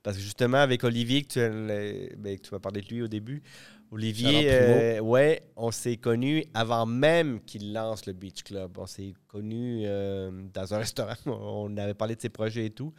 [0.01, 3.01] Parce que justement, avec Olivier, que tu, as- ben, que tu m'as parlé de lui
[3.01, 3.43] au début,
[3.91, 8.77] Olivier, euh, ouais, on s'est connus avant même qu'il lance le Beach Club.
[8.77, 11.15] On s'est connus euh, dans un restaurant.
[11.25, 12.93] On avait parlé de ses projets et tout.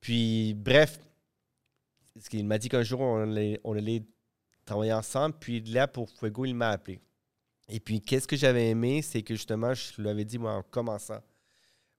[0.00, 0.98] Puis, bref,
[2.20, 4.02] ce qu'il m'a dit qu'un jour, on allait, on allait
[4.64, 5.36] travailler ensemble.
[5.38, 7.00] Puis là, pour Fuego, il m'a appelé.
[7.68, 10.62] Et puis, qu'est-ce que j'avais aimé, c'est que justement, je lui avais dit, moi, en
[10.62, 11.20] commençant,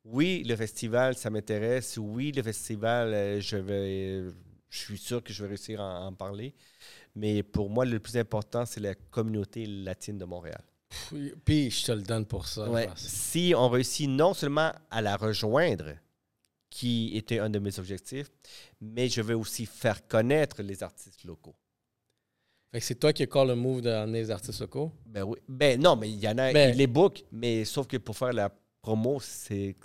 [0.04, 1.98] oui, le festival, ça m'intéresse.
[1.98, 4.24] Oui, le festival, euh, je vais,
[4.70, 6.56] je suis sûr que je vais réussir à en parler.
[7.16, 10.64] Mais pour moi, le plus important, c'est la communauté latine de Montréal.
[11.46, 12.70] Puis, je te le donne pour ça.
[12.70, 12.90] Ouais.
[12.96, 15.94] Si on réussit non seulement à la rejoindre,
[16.70, 18.30] qui était un de mes objectifs,
[18.80, 21.56] mais je veux aussi faire connaître les artistes locaux.
[22.72, 24.92] Fait que c'est toi qui call le move d'amener les artistes locaux?
[25.06, 25.38] Ben oui.
[25.48, 28.16] Ben non, mais il y en a, Ben- il les book, mais sauf que pour
[28.16, 28.52] faire la
[28.82, 29.76] promo, c'est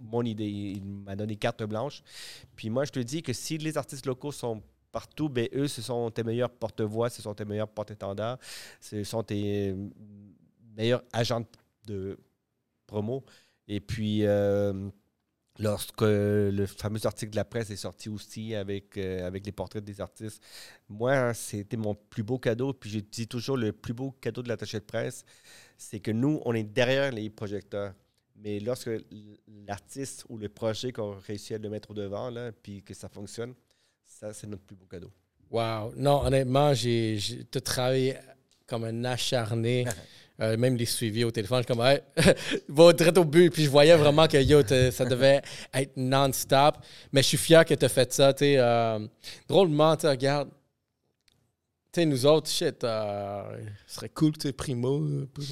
[0.00, 0.48] mon idée.
[0.48, 2.02] Il m'a donné carte blanche.
[2.56, 5.80] Puis moi, je te dis que si les artistes locaux sont partout, ben eux, ce
[5.82, 8.38] sont tes meilleurs porte-voix, ce sont tes meilleurs porte-étendards,
[8.80, 9.88] ce sont tes euh,
[10.76, 11.44] meilleurs agents
[11.86, 12.18] de
[12.86, 13.24] promo.
[13.68, 14.88] Et puis, euh,
[15.58, 19.84] lorsque le fameux article de la presse est sorti aussi avec, euh, avec les portraits
[19.84, 20.42] des artistes,
[20.88, 22.72] moi, c'était mon plus beau cadeau.
[22.72, 25.24] Puis je dis toujours, le plus beau cadeau de l'attaché de presse,
[25.76, 27.94] c'est que nous, on est derrière les projecteurs.
[28.36, 28.90] Mais lorsque
[29.66, 33.08] l'artiste ou le projet qu'on réussit à le mettre au devant, là, puis que ça
[33.08, 33.54] fonctionne,
[34.04, 35.12] ça, c'est notre plus beau cadeau.
[35.50, 35.92] Wow.
[35.96, 38.16] Non, honnêtement, j'ai j'ai- t'as travaillé
[38.66, 39.84] comme un acharné.
[40.40, 42.00] Euh, même les suivis au téléphone, je suis comme, hey,
[42.68, 43.52] va direct au but.
[43.52, 45.42] Puis je voyais vraiment que yo, ça devait
[45.72, 46.78] être non-stop.
[47.12, 48.32] Mais je suis fier que tu as fait ça.
[48.32, 48.98] tu sais, euh,
[49.46, 50.48] drôlement, tu sais, regarde.
[51.92, 53.42] Tu sais, nous autres, shit, euh,
[53.86, 55.06] ce serait cool, tu primo,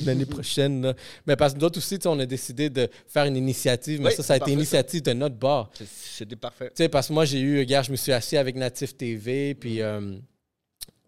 [0.07, 0.81] l'année prochaine.
[0.81, 0.95] là.
[1.27, 4.01] Mais parce que nous autres aussi, on a décidé de faire une initiative.
[4.01, 5.71] Mais Oui, ça, ça a été parfait, initiative de notre bar.
[5.85, 6.69] C'était parfait.
[6.69, 9.55] Tu sais, parce que moi, j'ai eu, regarde, je me suis assis avec Natif TV,
[9.55, 10.17] puis euh,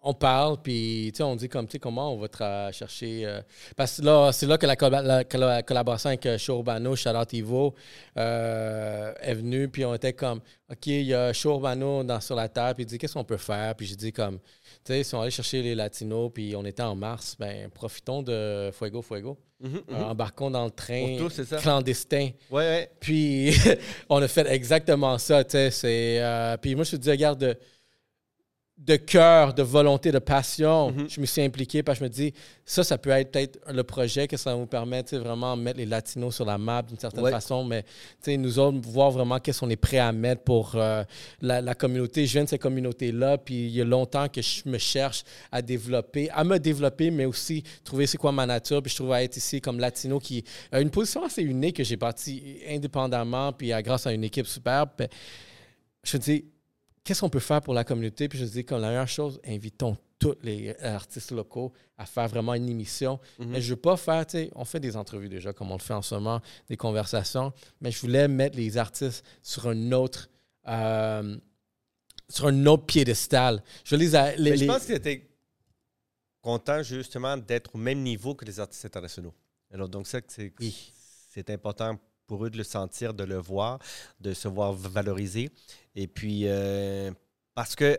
[0.04, 3.24] on parle, puis on dit comme, tu sais, comment on va tra- chercher.
[3.24, 3.40] euh,
[3.76, 6.96] parce que là, c'est là que la, colla- la colla- collaboration avec euh, Show Urbano,
[6.96, 7.74] Shout Out Ivo,
[8.16, 10.40] euh, est venue, puis on était comme,
[10.70, 13.24] OK, il y a Show Urbano dans, sur la table, puis il dit, qu'est-ce qu'on
[13.24, 13.74] peut faire?
[13.74, 14.38] Puis j'ai dit, comme,
[14.84, 18.22] tu sais, si on allait chercher les Latinos, puis on était en mars, ben profitons
[18.22, 19.38] de Fuego Fuego.
[19.60, 21.16] Mhm, Euh, embarquons dans le train
[21.62, 22.30] clandestin.
[22.50, 22.90] Ouais, ouais.
[22.98, 23.52] Puis
[24.08, 26.18] on a fait exactement ça, tu sais.
[26.20, 27.56] euh, puis moi, je te dis, regarde,
[28.78, 31.08] de, cœur, de volonté, de passion, Mhm.
[31.08, 32.32] je me suis impliqué parce que je me dis,
[32.64, 35.54] ça, ça peut être peut-être le projet que ça va nous permet, tu sais, vraiment
[35.56, 37.30] mettre les Latinos sur la map d'une certaine Ouais.
[37.30, 37.84] façon, mais
[38.26, 41.04] nous autres, voir vraiment qu'est-ce qu'on est prêt à mettre pour euh,
[41.40, 42.26] la, la communauté.
[42.26, 45.62] Je viens de cette communauté-là, puis il y a longtemps que je me cherche à
[45.62, 48.82] développer, à me développer, mais aussi trouver c'est quoi ma nature.
[48.82, 50.42] Puis je trouve à être ici comme latino qui
[50.72, 54.46] a une position assez unique que j'ai bâtie indépendamment, puis euh, grâce à une équipe
[54.46, 54.88] superbe.
[54.96, 55.06] Puis
[56.04, 56.44] je me dis,
[57.04, 58.28] qu'est-ce qu'on peut faire pour la communauté?
[58.28, 62.54] Puis je dis, comme la meilleure chose, invitons tous les artistes locaux à faire vraiment
[62.54, 63.18] une émission.
[63.38, 63.46] Mhm.
[63.48, 65.76] Mais je ne veux pas faire, tu sais, on fait des entrevues déjà, comme on
[65.76, 69.90] le fait en ce moment, des conversations, mais je voulais mettre les artistes sur un
[69.92, 70.30] autre,
[70.68, 71.36] euh,
[72.28, 73.62] sur un autre piédestal.
[73.84, 75.28] Je veux les, a- les, Mais je les- pense qu'ils étaient
[76.40, 79.34] contents justement d'être au même niveau que les artistes internationaux.
[79.72, 80.92] Alors, donc, ça, c'est Oui.
[81.30, 81.98] c'est important
[82.32, 83.78] pour eux de le sentir, de le voir,
[84.18, 85.50] de se voir valoriser.
[85.94, 87.10] Et puis, euh,
[87.54, 87.98] parce que,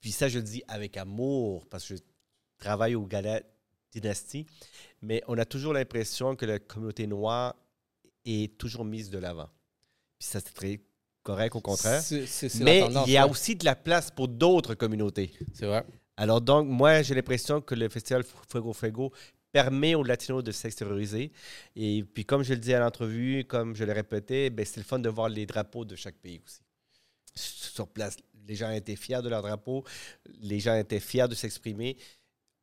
[0.00, 2.00] puis ça, je le dis avec amour, parce que je
[2.56, 3.42] travaille au Gala
[3.92, 4.46] Dynasty,
[5.02, 7.54] mais on a toujours l'impression que la communauté noire
[8.24, 9.50] est toujours mise de l'avant.
[10.18, 10.80] Puis ça, c'est très
[11.22, 12.02] correct, au contraire.
[12.62, 13.30] Mais il y a ouais.
[13.30, 15.30] aussi de la place pour d'autres communautés.
[15.52, 15.84] C'est vrai.
[16.16, 19.12] Alors donc, moi, j'ai l'impression que le festival Fuego Fuego
[19.52, 21.30] permet aux Latinos de s'extérioriser.
[21.76, 24.84] Et puis, comme je le dis à l'entrevue, comme je le répétais, ben, c'est le
[24.84, 26.60] fun de voir les drapeaux de chaque pays aussi.
[27.34, 29.84] Sur place, les gens étaient fiers de leur drapeau,
[30.40, 31.96] les gens étaient fiers de s'exprimer.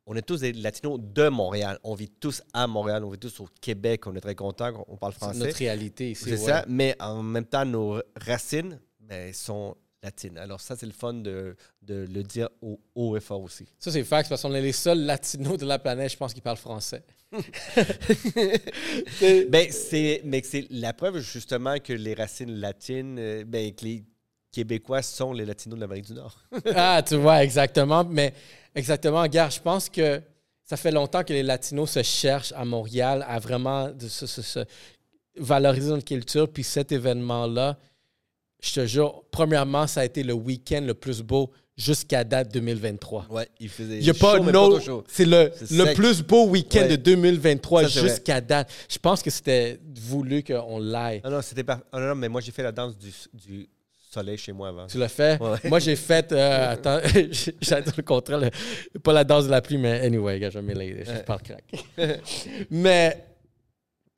[0.06, 1.78] On est tous des Latinos de Montréal.
[1.84, 4.06] On vit tous à Montréal, on vit tous au Québec.
[4.06, 5.38] On est très contents, on parle C'est français.
[5.38, 6.24] notre réalité ici.
[6.24, 6.36] C'est ouais.
[6.36, 10.38] ça, mais en même temps, nos racines ben, sont latines.
[10.38, 13.66] Alors ça, c'est le fun de, de le dire au haut et fort aussi.
[13.78, 16.40] Ça, c'est fact parce qu'on est les seuls latinos de la planète, je pense, qui
[16.40, 17.02] parlent français.
[19.48, 24.04] Ben, c'est, mais c'est la preuve justement que les racines latines, euh, ben, que les
[24.52, 26.36] Québécois sont les Latinos de l'Amérique du Nord.
[26.74, 28.04] Ah, tu vois, exactement.
[28.04, 28.34] Mais
[28.74, 30.20] exactement, regarde, je pense que
[30.64, 34.42] ça fait longtemps que les Latinos se cherchent à Montréal à vraiment de se, se-
[34.42, 34.60] se
[35.36, 36.48] valoriser notre culture.
[36.52, 37.78] Puis cet événement-là,
[38.60, 43.26] je te jure, premièrement, ça a été le week-end le plus beau jusqu'à date 2023.
[43.30, 45.02] Ouais, il faisait Il y a pas chaud, mais no- chaud.
[45.08, 46.88] C'est le, le plus beau week-end Ouais.
[46.88, 48.08] de 2023 Ça, c'est vrai.
[48.10, 48.70] jusqu'à date.
[48.88, 51.22] Je pense que c'était voulu qu'on l'aille.
[51.24, 51.80] Non, non, c'était pas.
[51.92, 53.66] non, non, mais moi, j'ai fait la danse du, du
[54.12, 54.86] soleil chez moi avant.
[54.88, 55.40] Tu l'as fait?
[55.40, 55.56] Ouais.
[55.64, 56.30] Moi, j'ai fait.
[56.32, 58.50] euh, attends, dire le contraire.
[59.02, 61.64] pas la danse de la pluie, mais anyway, gars, je vais mêler, Je parle crack.
[62.70, 63.24] mais,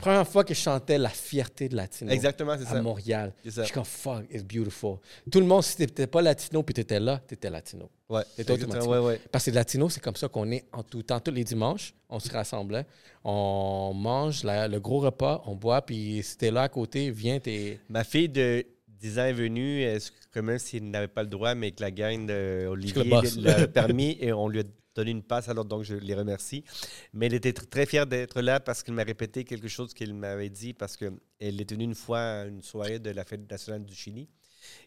[0.02, 2.82] première fois que je chantais la fierté de Latino Exactement, c'est à.
[2.82, 4.96] Montréal, C'est je suis comme fuck, it's beautiful.
[5.30, 7.88] Tout le monde, si t'étais pas Latino puis t'étais là, t'étais Latino.
[8.10, 8.90] Ouais, exactement, automatique.
[8.90, 9.20] ouais, ouais.
[9.30, 11.18] Parce que Latino, c'est comme ça qu'on est en tout temps.
[11.20, 12.84] Tous les dimanches, on se rassemblait,
[13.24, 17.38] on mange la- le gros repas, on boit, puis si t'es là à côté, viens,
[17.40, 17.78] t'es.
[17.88, 21.54] Ma fille de 10 ans est venu, est-ce que même s'il n'avait pas le droit,
[21.54, 23.36] mais que la gang de Olivier le boss.
[23.36, 24.62] l'a permis et on lui a
[24.94, 26.64] donné une passe, alors donc je les remercie.
[27.12, 30.14] Mais il était tr- très fier d'être là parce qu'il m'a répété quelque chose qu'il
[30.14, 33.84] m'avait dit parce qu'elle est venue une fois à une soirée de la fête nationale
[33.84, 34.28] du Chili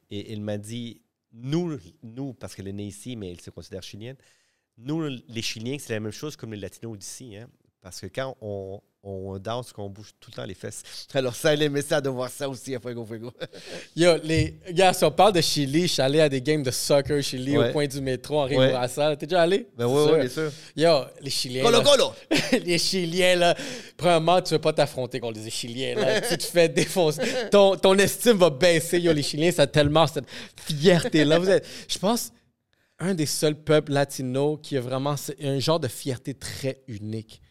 [0.09, 1.01] et il m'a dit,
[1.33, 4.17] nous, nous parce qu'elle est née ici, mais elle se considère chilienne,
[4.77, 7.37] nous, les Chiliens, c'est la même chose comme les Latinos d'ici.
[7.37, 7.49] Hein?
[7.81, 10.81] Parce que quand on, on danse, qu'on bouge tout le temps les fesses.
[11.13, 13.31] Alors ça, elle aimait ça de voir ça aussi à Fuego Fuego.
[13.95, 16.71] Yo, les gars, si on parle de Chili, je suis allé à des games de
[16.71, 17.69] soccer Chili Ouais.
[17.69, 18.57] au coin du métro en Ouais.
[18.57, 19.15] Rive-Bourassa.
[19.15, 19.67] T'es déjà allé?
[19.77, 20.51] Ben oui, oui, bien sûr.
[20.75, 21.63] Yo, les Chiliens.
[21.63, 22.11] Colo là, Colo!
[22.65, 23.55] les Chiliens, là,
[23.95, 25.95] premièrement, tu ne veux pas t'affronter contre les Chiliens.
[25.95, 26.21] Là.
[26.21, 27.21] tu te fais défoncer.
[27.51, 28.99] Ton, ton estime va baisser.
[28.99, 30.25] Yo, les Chiliens, ça a tellement cette
[30.57, 31.39] fierté-là.
[31.39, 32.31] Vous êtes, je pense,
[32.99, 37.41] un des seuls peuples latinos qui a vraiment un genre de fierté très unique.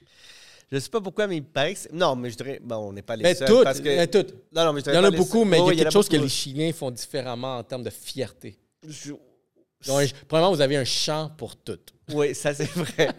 [0.75, 2.61] Je sais pas pourquoi, mais il paraît que c'est- Non, mais je dirais...
[2.63, 3.49] Bon, on n'est pas les Mais seuls.
[3.49, 3.89] toutes, parce que...
[3.89, 4.33] mais toutes.
[4.53, 5.49] Non, non, mais je Il y en a beaucoup, seuls.
[5.49, 8.59] mais il y a quelque chose que les Chiliens font différemment en termes de fierté.
[8.87, 11.93] Je- un- premièrement, vous avez un chant pour toutes.
[12.13, 13.11] Oui, ça c'est vrai.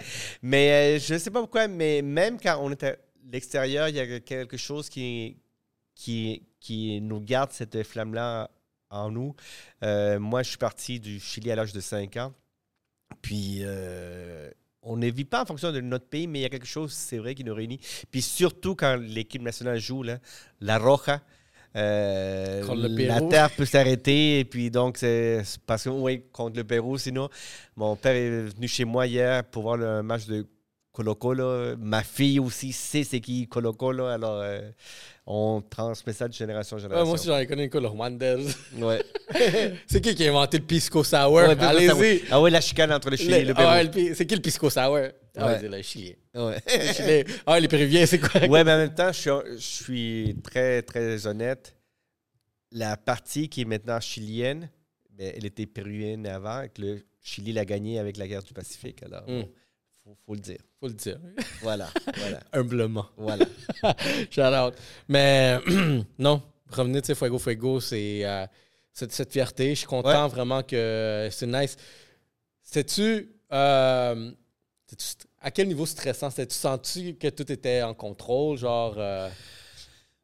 [0.41, 2.95] mais euh, je ne sais pas pourquoi, mais même quand on est à
[3.32, 5.38] l'extérieur, il y a quelque chose qui,
[5.95, 8.49] qui, qui nous garde cette flamme-là
[8.89, 9.36] en nous.
[9.84, 12.34] Euh, moi, je suis parti du Chili à l'âge de 5 ans.
[13.22, 14.49] Puis, euh,
[14.86, 16.94] on ne vit pas en fonction de notre pays, mais il y a quelque chose,
[16.94, 17.80] c'est vrai, qui nous réunit.
[18.12, 20.20] Puis surtout quand l'équipe nationale joue, là,
[20.62, 21.22] la Roja.
[21.76, 26.64] euh, la terre peut s'arrêter et puis donc c'est c'est parce que oui contre le
[26.64, 27.28] Pérou sinon
[27.76, 30.48] mon père est venu chez moi hier pour voir le match de
[30.96, 34.62] Colo Colo ma fille aussi sait c'est qui Colo Colo alors euh,
[35.28, 37.88] on transmet ça de génération en Ouais, génération moi aussi, j'en ai connu une le
[37.88, 38.38] Rwandais.
[38.78, 39.04] ouais.
[39.88, 41.32] C'est qui qui a inventé le pisco sour?
[41.34, 42.22] Ouais, Allez-y.
[42.32, 44.41] ah ouais la chicane entre le Chili et Le- Pérou ah ouais, c'est qui le
[44.41, 44.82] pisco sour?
[44.84, 45.14] Ah ouais,
[45.60, 46.14] c'est le Chilien.
[46.36, 46.58] Ouais.
[46.68, 47.24] Le Chilien.
[47.46, 48.39] Ah, les Péruviens, c'est quoi?
[48.48, 51.76] Ouais, mais en même temps, je suis, je suis très, très honnête.
[52.72, 54.70] La partie qui est maintenant chilienne,
[55.12, 58.54] ben, elle était péruvienne avant, et que le Chili l'a gagnée avec la guerre du
[58.54, 59.02] Pacifique.
[59.04, 59.43] Alors, Mm.
[60.06, 60.60] Faut, faut le dire.
[60.80, 61.20] Faut le dire.
[61.62, 63.08] Voilà, voilà, Humblement.
[63.18, 63.45] voilà.
[64.32, 64.76] Shout out.
[65.10, 65.60] Mais
[66.20, 68.45] non, revenez, tu sais, Fuego Fuego, c'est euh,
[68.93, 69.70] cette, cette fierté.
[69.72, 71.76] Je suis content vraiment que c'est nice.
[72.62, 73.30] C'était-tu.
[73.51, 74.32] euh,
[75.41, 76.30] à quel niveau stressant?
[76.30, 78.58] C'était-tu senti que tout était en contrôle?
[78.58, 78.95] Genre.
[78.97, 79.30] euh,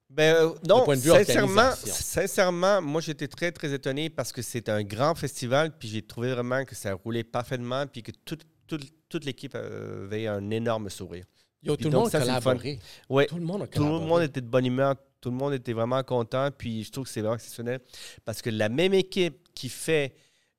[0.09, 4.41] Ben, euh, non, point de vue sincèrement, sincèrement, moi, j'étais très, très étonné parce que
[4.41, 8.43] c'est un grand festival, puis j'ai trouvé vraiment que ça roulait parfaitement, puis que toute,
[8.67, 11.25] toute, toute l'équipe avait un énorme sourire.
[11.63, 12.79] Yo, tout le donc, monde ça, collaboré.
[13.07, 14.05] Ouais, Tout le monde a Tout le collaboré.
[14.07, 17.11] monde était de bonne humeur, tout le monde était vraiment content, puis je trouve que
[17.11, 17.79] c'est vraiment exceptionnel
[18.25, 20.15] parce que la même équipe qui fait,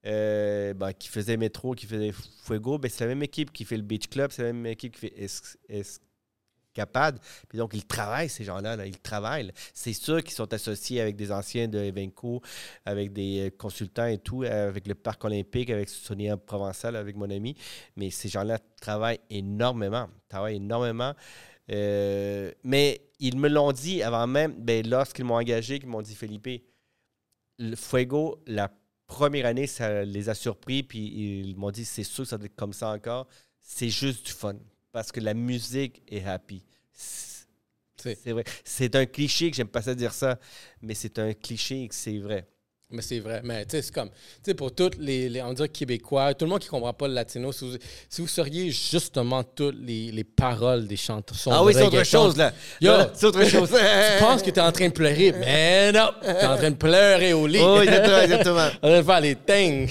[0.07, 2.13] euh, ben, qui faisait Métro, qui faisait
[2.45, 4.95] Fuego, ben, c'est la même équipe qui fait le Beach Club, c'est la même équipe
[4.95, 5.99] qui fait Es-
[7.49, 9.53] Puis donc, ils travaillent, ces gens-là, là, ils travaillent.
[9.75, 12.41] C'est sûr qu'ils sont associés avec des anciens de Evenco,
[12.85, 17.31] avec des euh, consultants et tout, avec le Parc olympique, avec Sonia Provençal, avec mon
[17.31, 17.57] ami.
[17.97, 21.15] Mais ces gens-là travaillent énormément, travaillent énormément.
[21.71, 26.15] Euh, mais ils me l'ont dit avant même, ben, lorsqu'ils m'ont engagé, qu'ils m'ont dit
[26.15, 26.65] Felipe,
[27.59, 28.71] le Fuego, la
[29.07, 30.99] première année, ça les a surpris, puis
[31.51, 33.29] ils m'ont dit c'est sûr que ça doit être comme ça encore.
[33.61, 34.57] C'est juste du fun
[34.93, 36.63] parce que la musique est happy.
[37.97, 38.45] C'est vrai.
[38.65, 40.39] C'est un cliché que j'aime pas ça dire ça,
[40.81, 42.47] mais c'est un cliché que c'est vrai.
[42.91, 43.41] Mais c'est vrai.
[43.43, 46.45] Mais tu sais, c'est comme, tu sais, pour tous les, les, on dirait Québécois, tout
[46.45, 47.77] le monde qui comprend pas le latino, si vous,
[48.09, 51.51] si vous seriez justement toutes les, les paroles des chansons.
[51.51, 52.53] Ah oui, c'est autre chose là.
[52.81, 53.71] Yo, c'est autre chose.
[53.71, 56.71] Tu penses que tu es en train de pleurer, mais non, tu es en train
[56.71, 57.61] de pleurer au lit.
[57.63, 58.69] Oh, exactement, exactement.
[58.83, 59.91] On va faire les ting.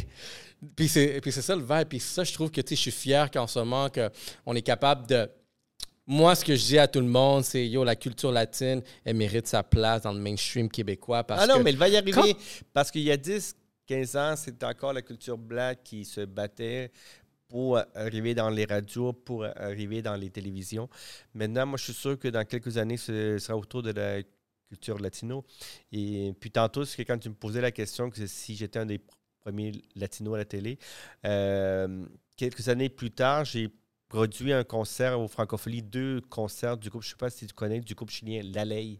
[0.75, 1.87] Puis c'est, ça le vibe.
[1.89, 4.09] Puis ça, je trouve que tu sais, je suis fier qu'en ce moment, que
[4.45, 5.29] on est capable de.
[6.07, 9.15] Moi, ce que je dis à tout le monde, c'est yo, la culture latine, elle
[9.15, 11.23] mérite sa place dans le mainstream québécois.
[11.23, 12.11] Parce Ah non, que, mais il va y arriver.
[12.33, 12.37] quand-
[12.73, 13.55] Parce qu'il y a 10,
[13.85, 16.91] 15 ans, c'était encore la culture black qui se battait
[17.47, 20.89] pour arriver dans les radios, pour arriver dans les télévisions.
[21.33, 24.21] Maintenant, moi, je suis sûr que dans quelques années, ce sera autour de la
[24.69, 25.45] culture latino.
[25.91, 29.01] Et puis tantôt, c'est quand tu me posais la question que si j'étais un des
[29.41, 30.77] premiers latinos à la télé,
[31.25, 32.05] euh,
[32.37, 33.69] quelques années plus tard, j'ai
[34.07, 37.53] produit un concert au Francophonie, deux concerts du groupe, je ne sais pas si tu
[37.53, 38.99] connais, du groupe chilien Laley.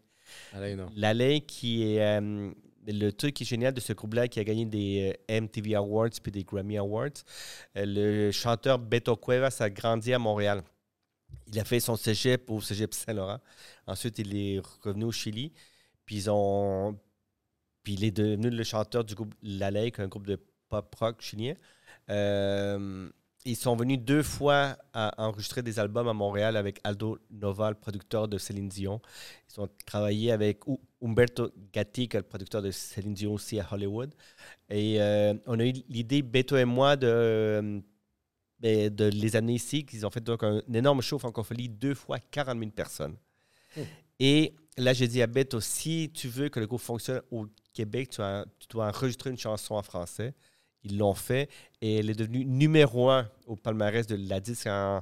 [0.53, 0.89] Allez, non.
[0.95, 2.51] L'Alain qui est euh,
[2.87, 6.09] le truc qui est génial de ce groupe-là qui a gagné des euh, MTV Awards
[6.21, 7.09] puis des Grammy Awards.
[7.75, 10.63] le chanteur Beto Cuevas a grandi à Montréal.
[11.47, 13.39] Il a fait son cégep au cégep Saint-Laurent.
[13.87, 15.51] Ensuite, il est revenu au Chili.
[16.05, 16.97] Puis ils ont
[17.83, 21.55] puis il est devenu le chanteur du groupe Lalaïc, un groupe de pop rock chilien.
[22.09, 23.09] Euh,
[23.45, 27.75] ils sont venus deux fois à enregistrer des albums à Montréal avec Aldo Nova, le
[27.75, 29.01] producteur de Céline Dion.
[29.49, 30.59] Ils ont travaillé avec
[31.01, 34.13] Umberto Gatti, qui est le producteur de Céline Dion aussi à Hollywood.
[34.69, 37.81] Et euh, on a eu l'idée, Beto et moi, de,
[38.59, 39.85] ben, de les amener ici.
[39.91, 43.15] Ils ont fait donc un, énorme show francophonie, deux fois 40 000 personnes.
[43.75, 43.81] Hmm.
[44.19, 48.09] Et là, j'ai dit à Beto, si tu veux que le groupe fonctionne au Québec,
[48.09, 48.21] tu,
[48.59, 50.33] tu dois enregistrer une chanson en français.
[50.83, 51.49] Ils l'ont fait
[51.79, 55.01] et elle est devenue numéro un au palmarès de la disque en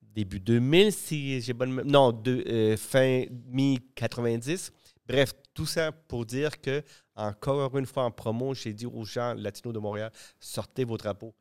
[0.00, 4.70] début 2000, si j'ai bonne Non, de, euh, fin mi-90.
[5.06, 6.82] Bref, tout ça pour dire que,
[7.14, 11.34] encore une fois en promo, j'ai dit aux gens latinos de Montréal, sortez vos drapeaux.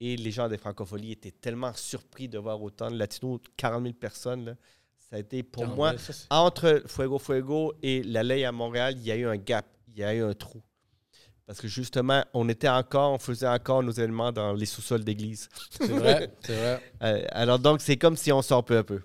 [0.00, 3.94] Et les gens des francopholies étaient tellement surpris de voir autant de latinos, 40 000
[3.94, 4.56] personnes.
[4.98, 5.94] Ça a été pour moi,
[6.30, 10.00] entre Fuego Fuego et la ley à Montréal, il y a eu un gap, il
[10.00, 10.62] y a eu un trou.
[11.46, 15.48] Parce que justement, on était encore, on faisait encore nos éléments dans les sous-sols d'église.
[15.70, 16.80] C'est vrai, c'est vrai.
[17.02, 19.00] Euh, alors donc, c'est comme si on sort peu à peu.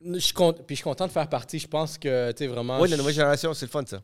[0.00, 1.58] Je suis, puis je suis content de faire partie.
[1.58, 2.80] Je pense que, tu sais, vraiment...
[2.80, 4.00] Oui, la nouvelle génération, c'est le fun, ça.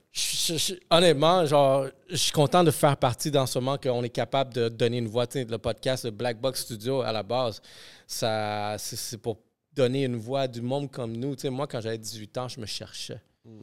[0.91, 4.69] honnêtement, genre, je suis content de faire partie dans ce moment qu'on est capable de
[4.69, 5.27] donner une voix.
[5.27, 7.63] Tu sais, le podcast, le Black Box Studio, à la base,
[8.07, 9.39] ça, c'est, pour
[9.73, 11.37] donner une voix du monde comme nous.
[11.37, 13.21] Tu sais, moi, quand j'avais 18 ans, je me cherchais.
[13.45, 13.61] Mm.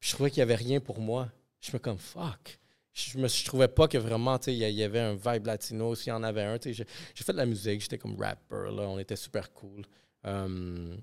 [0.00, 1.28] je trouvais qu'il n'y avait rien pour moi.
[1.64, 2.58] Je me comme, fuck.
[2.92, 6.12] Je me je trouvais pas que vraiment il y, avait un vibe latino s'il y
[6.12, 9.52] en avait un j'ai fait de la musique j'étais comme rapper là on était super
[9.52, 9.84] cool.
[10.22, 10.96] Um,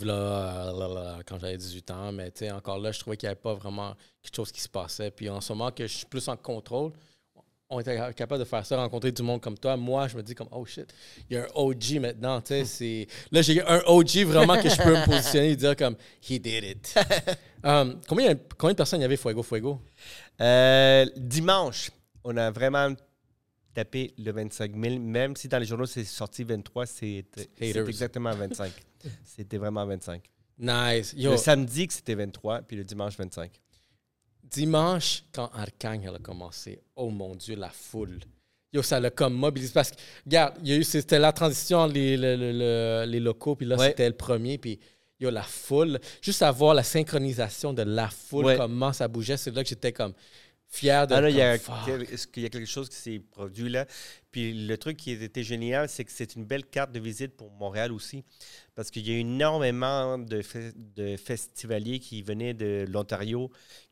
[0.00, 3.94] là, quand j'avais 18 ans mais encore là je trouvais qu'il n'y avait pas vraiment
[4.22, 5.10] quelque chose qui se passait.
[5.10, 6.92] Puis en ce moment que je suis plus en contrôle
[7.70, 9.76] on était capable de faire ça, rencontrer du monde comme toi.
[9.76, 10.92] Moi, je me dis comme, oh shit,
[11.28, 12.42] il y a un OG maintenant.
[12.44, 13.06] C'est...
[13.30, 15.96] Là, j'ai un OG vraiment que je peux me positionner et dire comme,
[16.28, 16.94] he did it.
[17.62, 19.82] Um, combien, combien de personnes il y avait Fuego Fuego?
[20.40, 21.90] Euh, dimanche,
[22.24, 22.94] on a vraiment
[23.74, 27.26] tapé le 25 000, même si dans les journaux c'est sorti 23, c'est
[27.60, 28.72] exactement 25.
[29.24, 30.22] c'était vraiment 25.
[30.58, 31.14] Nice.
[31.18, 33.50] Le samedi que c'était 23, puis le dimanche 25.
[34.50, 38.18] Dimanche, quand Archange a commencé, oh mon Dieu, la foule.
[38.72, 39.72] Yo, ça l'a comme mobilisé.
[39.72, 44.58] Parce que, regarde, c'était la transition entre les, les, locaux, puis là, c'était le premier,
[44.58, 44.78] puis
[45.18, 49.54] yo, la foule, juste à voir la synchronisation de la foule, comment ça bougeait, c'est
[49.54, 50.14] là que j'étais comme
[50.70, 53.86] fier de ah, il y, a, y a quelque chose qui s'est produit là?
[54.30, 57.50] Puis le truc qui était génial, c'est que c'est une belle carte de visite pour
[57.50, 58.22] Montréal aussi.
[58.76, 60.42] Parce qu'il y a énormément de,
[60.94, 63.50] de festivaliers qui venaient de l'Ontario,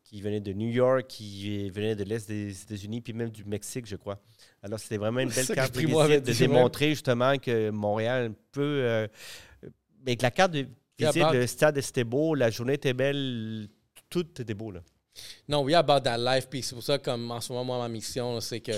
[0.08, 3.86] qui venaient de New York, qui venaient de l'Est des États-Unis, puis même du Mexique,
[3.86, 4.18] je crois.
[4.62, 8.80] Alors, c'était vraiment une belle carte de visite de démontrer justement que Montréal peut.
[8.82, 9.06] Euh,
[10.02, 10.66] avec la carte de
[10.98, 13.68] le stade était beau, la journée était belle,
[14.08, 14.70] tout était beau.
[14.70, 14.80] Là.
[15.46, 16.48] Non, we about that life.
[16.48, 18.72] Puis c'est pour ça, comme en ce moment, moi, ma mission, c'est que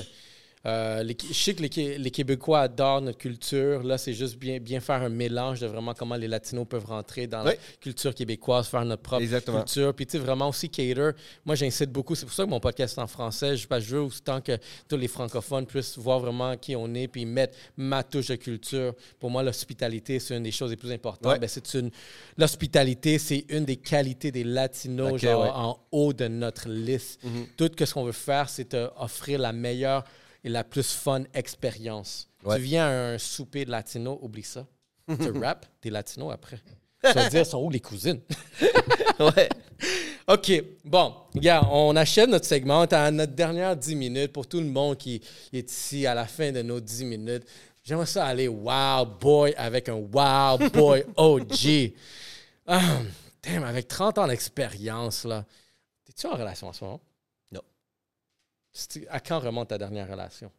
[0.67, 3.83] euh, je sais que les, Québécois adorent notre culture.
[3.83, 7.27] Là, c'est juste bien, bien faire un mélange de vraiment comment les Latinos peuvent rentrer
[7.27, 9.95] dans la culture québécoise, faire notre propre culture.
[9.95, 11.13] Puis, tu sais, vraiment aussi cater.
[11.47, 12.15] Moi, j'incite beaucoup.
[12.15, 13.57] C'est pour ça que mon podcast est en français.
[13.57, 17.25] Je, je veux autant que tous les francophones puissent voir vraiment qui on est puis
[17.25, 18.95] mettre ma touche de culture.
[19.19, 21.41] Pour moi, l'hospitalité, c'est une des choses les plus importantes.
[21.41, 21.91] Ben, c'est une...
[22.37, 27.21] L'hospitalité, c'est une des qualités des Latinos genre, en haut de notre liste.
[27.25, 27.47] Mm-hmm.
[27.57, 30.05] Tout ce qu'on veut faire, c'est offrir la meilleure
[30.45, 32.29] et la plus fun expérience.
[32.49, 34.67] Tu viens à un souper de latino, oublie ça.
[35.09, 36.61] tu rap, t'es latino après.
[37.05, 38.21] Tu vas dire, sont où les cousines?
[39.21, 39.49] ouais.
[40.29, 40.65] OK.
[40.85, 42.83] Bon, regarde, on achète notre segment.
[42.83, 44.33] On à notre dernière 10 minutes.
[44.33, 45.21] Pour tout le monde qui
[45.53, 47.45] est ici à la fin de nos 10 minutes,
[47.83, 51.93] j'aimerais ça aller wow boy avec un wow boy OG.
[52.67, 53.01] Ah,
[53.43, 55.45] damn, avec 30 ans d'expérience, là.
[56.05, 57.01] T'es-tu en relation en ce moment?
[59.09, 60.51] À quand remonte ta dernière relation?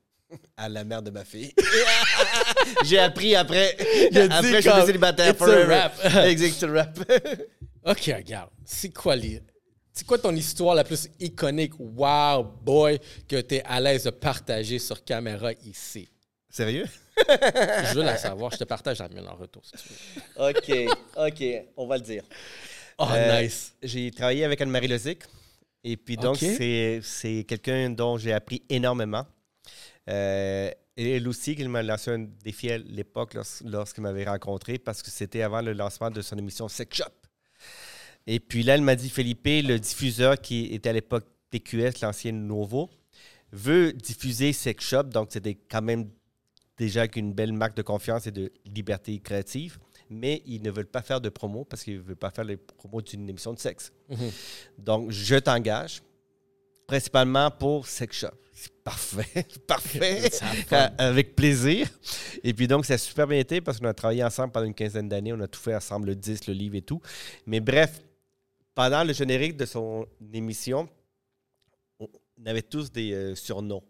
[0.56, 1.54] À la mère de ma fille.
[2.86, 3.76] J'ai appris après.
[4.30, 5.76] après, je suis célibataire forever.
[5.76, 6.16] rap.
[6.26, 7.00] exact, rap.
[7.86, 8.50] OK, regarde.
[8.66, 9.16] C'est quoi
[9.92, 14.12] C'est quoi ton histoire la plus iconique, wow, boy, que tu es à l'aise de
[14.12, 16.10] partager sur caméra ici?
[16.50, 16.88] Sérieux?
[17.28, 18.52] je veux la savoir.
[18.52, 20.50] Je te partage la mienne en retour, si tu veux.
[20.50, 21.44] OK, OK.
[21.78, 22.24] On va le dire.
[22.98, 23.74] Oh, euh, nice.
[23.82, 25.24] J'ai travaillé avec Anne-Marie Lozic.
[25.84, 29.26] Et puis donc, c'est quelqu'un dont j'ai appris énormément.
[30.10, 35.02] Euh, et elle aussi, qu'il m'a lancé un défi à l'époque lorsqu'il m'avait rencontré, parce
[35.02, 37.06] que c'était avant le lancement de son émission Sex Shop.
[38.28, 42.32] Et puis là, elle m'a dit, Felipe, le diffuseur qui était à l'époque TQS, l'ancien
[42.32, 42.90] Nouveau,
[43.52, 46.10] veut diffuser Sex Shop, donc c'était quand même
[46.78, 49.78] déjà qu'une belle marque de confiance et de liberté créative
[50.12, 52.58] mais ils ne veulent pas faire de promo parce qu'ils ne veulent pas faire les
[52.58, 53.92] promos d'une émission de sexe.
[54.10, 54.32] Mhm.
[54.78, 56.04] Donc, je t'engage
[56.86, 58.28] principalement pour Sex Shop.
[58.52, 60.30] C'est parfait, parfait,
[60.98, 61.88] avec plaisir.
[62.44, 64.74] Et puis donc, ça a super bien été parce qu'on a travaillé ensemble pendant une
[64.74, 65.32] quinzaine d'années.
[65.32, 67.02] On a tout fait ensemble, le disque, le livre et tout.
[67.46, 68.02] Mais bref,
[68.76, 70.90] pendant le générique de son émission,
[72.00, 72.10] on
[72.46, 73.84] avait tous des euh, surnoms.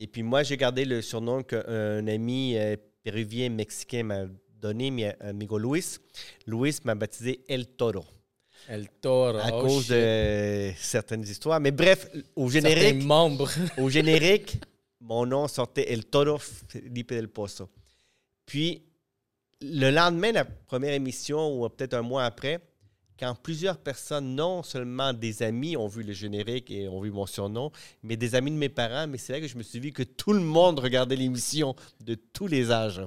[0.00, 4.24] Et puis moi, j'ai gardé le surnom qu'un ami euh, péruvien mexicain m'a
[4.60, 5.98] donné, mi amigo Luis.
[6.46, 8.04] Luis m'a baptisé El Toro.
[8.68, 9.38] El Toro.
[9.38, 9.92] À oh, cause shit.
[9.92, 11.60] de certaines histoires.
[11.60, 13.50] Mais bref, au générique, membres.
[13.78, 14.58] au générique,
[15.00, 17.68] mon nom sortait El Toro Felipe del Pozo.
[18.46, 18.82] Puis,
[19.62, 22.60] le lendemain de la première émission, ou peut-être un mois après,
[23.18, 27.26] quand plusieurs personnes, non seulement des amis, ont vu le générique et ont vu mon
[27.26, 27.70] surnom,
[28.02, 30.02] mais des amis de mes parents, mais c'est là que je me suis vu que
[30.02, 33.02] tout le monde regardait l'émission de tous les âges.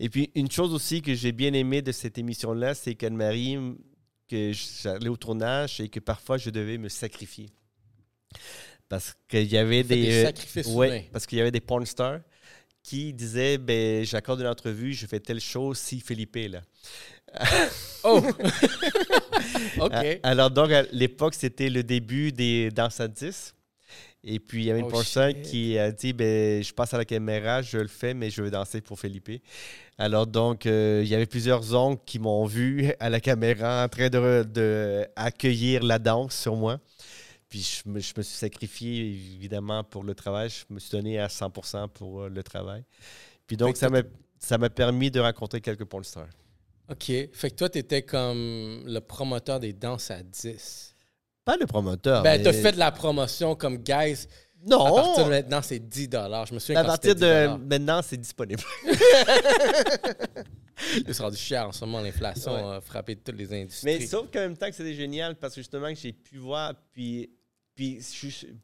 [0.00, 3.58] Et puis, une chose aussi que j'ai bien aimé de cette émission-là, c'est qu'Anne-Marie,
[4.28, 7.50] que j'allais au tournage et que parfois je devais me sacrifier.
[8.88, 10.02] Parce qu'il y avait des.
[10.02, 12.20] des euh, sacrifices ouais, parce qu'il y avait des porn stars
[12.82, 16.62] qui disaient ben, J'accorde une entrevue, je fais telle chose si Philippe est là.
[18.04, 18.22] Oh!
[19.80, 20.20] OK.
[20.22, 23.54] Alors, donc, à l'époque, c'était le début des danses à 10.
[24.26, 25.42] Et puis, il y avait une Oh, personne shit.
[25.42, 28.50] qui a dit ben, Je passe à la caméra, je le fais, mais je veux
[28.50, 29.30] danser pour Philippe.
[29.98, 33.88] Alors, donc, euh, il y avait plusieurs oncles qui m'ont vu à la caméra en
[33.88, 36.80] train de, de accueillir la danse sur moi.
[37.50, 40.48] Puis, je me, je me suis sacrifié, évidemment, pour le travail.
[40.48, 42.82] Je me suis donné à 100% pour euh, le travail.
[43.46, 44.02] Puis, donc, ça m'a
[44.38, 46.28] ça m'a permis de rencontrer quelques porn stars.
[46.90, 47.04] OK.
[47.32, 50.93] Fait que toi, tu étais comme le promoteur des danses à 10.
[51.44, 52.22] Pas le promoteur.
[52.22, 54.26] ben, mais- t'as fait de la promotion comme guys.
[54.66, 54.84] Non!
[54.86, 58.00] À partir de maintenant, c'est 10 Je me souviens À quand partir de 10 maintenant,
[58.02, 58.62] c'est disponible.
[61.06, 62.76] C'est rendu cher en ce moment, l'inflation Ouais.
[62.76, 63.98] a frappé toutes les industries.
[64.00, 66.74] Mais sauf qu'en même temps que c'était génial parce que justement que j'ai pu voir,
[66.92, 67.30] puis,
[67.74, 68.00] puis,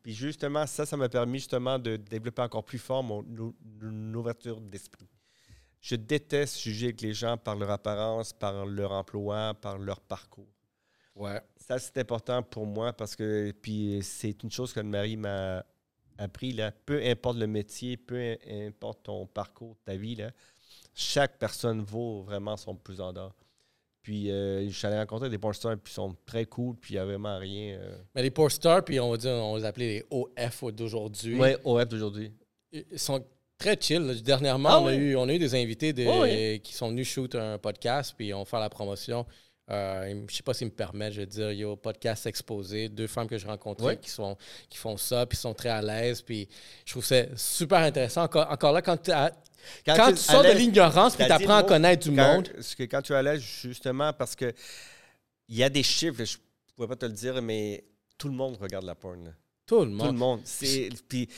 [0.03, 3.23] puis justement, ça, ça m'a permis justement de développer encore plus fort mon,
[3.83, 5.07] une ouverture d'esprit.
[5.81, 10.49] Je déteste juger avec les gens par leur apparence, par leur emploi, par leur parcours.
[11.21, 11.41] Ouais.
[11.57, 15.65] Ça, c'est important pour moi parce que puis c'est une chose que Marie m'a
[16.19, 16.53] appris.
[16.53, 16.73] Là.
[16.87, 20.31] Peu importe le métier, peu importe ton parcours, ta vie, là,
[20.95, 23.35] chaque personne vaut vraiment son plus en d'or.
[24.03, 26.95] Puis euh, je suis allé rencontrer des porn stars, puis ils sont très cool, puis
[26.95, 27.79] il n'y a vraiment rien.
[27.79, 27.97] Euh...
[28.15, 31.39] Mais les Poor Stars, puis on va dire, on les appelait les OF d'aujourd'hui.
[31.39, 32.33] Ouais, OF d'aujourd'hui.
[32.73, 33.23] Ils sont
[33.59, 34.01] très chill.
[34.01, 34.15] là.
[34.15, 36.61] Dernièrement, Ah on, a eu, on a eu des invités de- Oh oui.
[36.61, 39.27] qui sont venus shoot un podcast, puis on fait la promotion.
[39.71, 41.77] Euh, je ne sais pas s'ils me permettent, je veux dire, il y a un
[41.77, 43.97] podcast exposé, deux femmes que j'ai rencontrées Ouais.
[43.99, 44.37] qui, sont,
[44.69, 46.49] qui font ça, puis sont très à l'aise, puis
[46.85, 48.25] je trouve ça super intéressant.
[48.25, 49.31] Encore, encore là, quand, t'as-
[49.87, 52.83] quand, tu, sors de l'ignorance, puis tu apprends à connaître du quand- monde, parce que
[52.85, 54.53] quand tu allais, justement, parce que
[55.49, 57.85] il y a des chiffres, je ne pourrais pas te le dire, mais
[58.19, 59.35] tout le monde regarde la porn.
[59.67, 60.17] tout le Tout le monde.
[60.17, 60.41] monde.
[60.45, 61.29] C'est- Puis,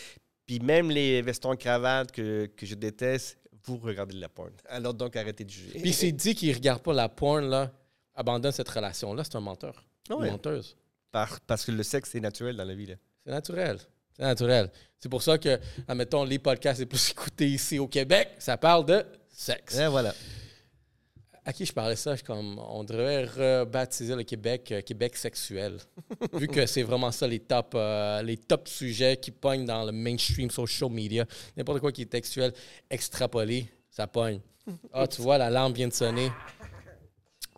[0.46, 4.52] puis même les vestons cravates que, que je déteste, vous regardez de la porn.
[4.70, 5.78] Alors donc, arrêtez de juger.
[5.80, 7.70] Puis s'il dit qu'il ne regarde pas la porn, là,
[8.14, 9.84] abandonne cette relation-là, c'est un menteur.
[10.10, 10.76] Ah Une menteuse.
[11.10, 12.94] Par- parce que le sexe, c'est naturel dans la vie.
[13.24, 13.78] C'est naturel.
[14.16, 14.70] C'est naturel.
[14.98, 15.58] C'est pour ça que,
[15.88, 19.76] admettons, les podcasts les plus écoutés ici au Québec, ça parle de sexe.
[19.76, 20.14] Et voilà.
[21.44, 22.14] À qui je parlais ça?
[22.14, 25.76] Je comme, on devrait rebaptiser le Québec euh, Québec sexuel.
[26.34, 29.90] Vu que c'est vraiment ça les top, euh, les top sujets qui pognent dans le
[29.90, 31.24] mainstream social media.
[31.56, 32.52] N'importe quoi qui est textuel,
[32.88, 34.40] extrapolé, ça pogne.
[34.92, 36.30] Ah, tu vois, l'alarme vient de sonner.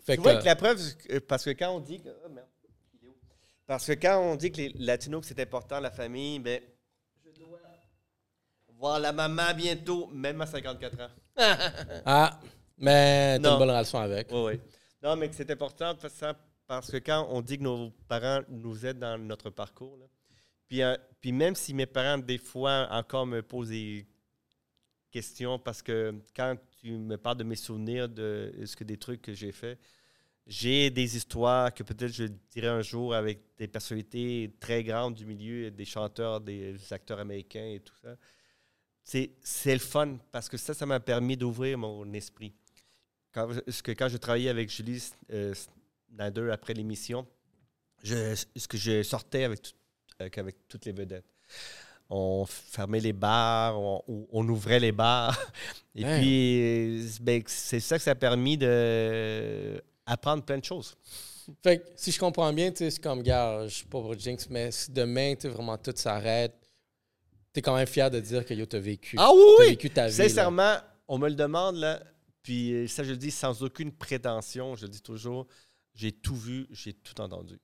[0.05, 0.81] Fait Tu que, vois que la preuve,
[1.11, 2.09] euh, parce que quand on dit que.
[2.25, 2.47] oh, merde?
[3.67, 6.61] Parce que quand on dit que les latinos, que c'est important, la famille, ben.
[7.25, 7.59] Je dois
[8.77, 11.09] voir la maman bientôt, même à 54 ans.
[12.05, 12.39] ah,
[12.77, 14.29] mais t'as une bonne relation avec.
[14.31, 14.61] Oui, oui.
[15.03, 16.33] Non, mais que c'est important parce que-
[16.67, 20.07] parce que quand on dit que nos parents nous aident dans notre parcours, là,
[20.69, 24.07] puis, euh, puis même si mes parents, des fois, encore me posent des
[25.11, 29.23] questions, parce que quand tu me parles de mes souvenirs, de ce que des trucs
[29.23, 29.79] que j'ai fait,
[30.47, 35.25] j'ai des histoires que peut-être je dirai un jour avec des personnalités très grandes du
[35.25, 38.17] milieu, des chanteurs, des acteurs américains et tout ça.
[39.03, 42.55] C'est le fun parce que ça, ça m'a permis d'ouvrir mon esprit
[43.35, 43.49] quand,
[44.09, 45.55] je travaillais avec Julie euh,
[46.15, 47.27] Snyder après l'émission,
[48.03, 49.75] ce que je sortais avec,
[50.37, 51.27] avec toutes les vedettes.
[52.11, 55.37] On fermait les bars, on, ouvrait les bars.
[55.95, 60.97] Et puis, euh, ben, c'est ça que ça a permis d'apprendre plein de choses.
[61.63, 64.19] Fait que, si je comprends bien, tu sais, c'est comme, gars, je suis pas pour
[64.19, 66.55] Jinx, mais si demain, tu vraiment tout s'arrête,
[67.53, 69.17] t'es quand même fier de dire que yo, t'as vécu.
[69.19, 69.71] Ah oui, T'as oui!
[69.71, 70.17] vécu ta vie.
[70.17, 70.29] là.
[70.29, 70.77] Sincèrement,
[71.07, 72.03] on me le demande, là,
[72.43, 75.47] puis euh, ça, je le dis sans aucune prétention, je le dis toujours,
[75.95, 77.59] j'ai tout vu, j'ai tout entendu.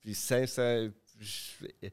[0.00, 1.88] Puis sincèrement, je-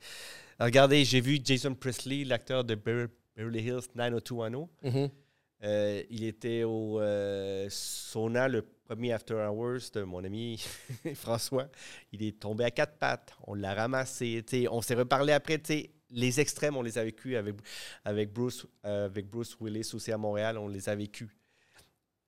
[0.65, 4.67] regardez, j'ai vu Jason Presley, l'acteur de Bever- Beverly Hills 90210.
[4.83, 5.09] Mhm.
[5.63, 10.59] Euh, il était au euh, sauna, le premier After Hours de mon ami
[11.15, 11.67] François.
[12.11, 13.33] Il est tombé à quatre pattes.
[13.45, 14.43] On l'a ramassé.
[14.71, 15.61] on s'est reparlé après.
[16.13, 17.55] Les extrêmes, on les a vécus avec,
[18.03, 20.57] avec, Bruce, euh, avec Bruce Willis aussi à Montréal.
[20.57, 21.29] On les a vécus.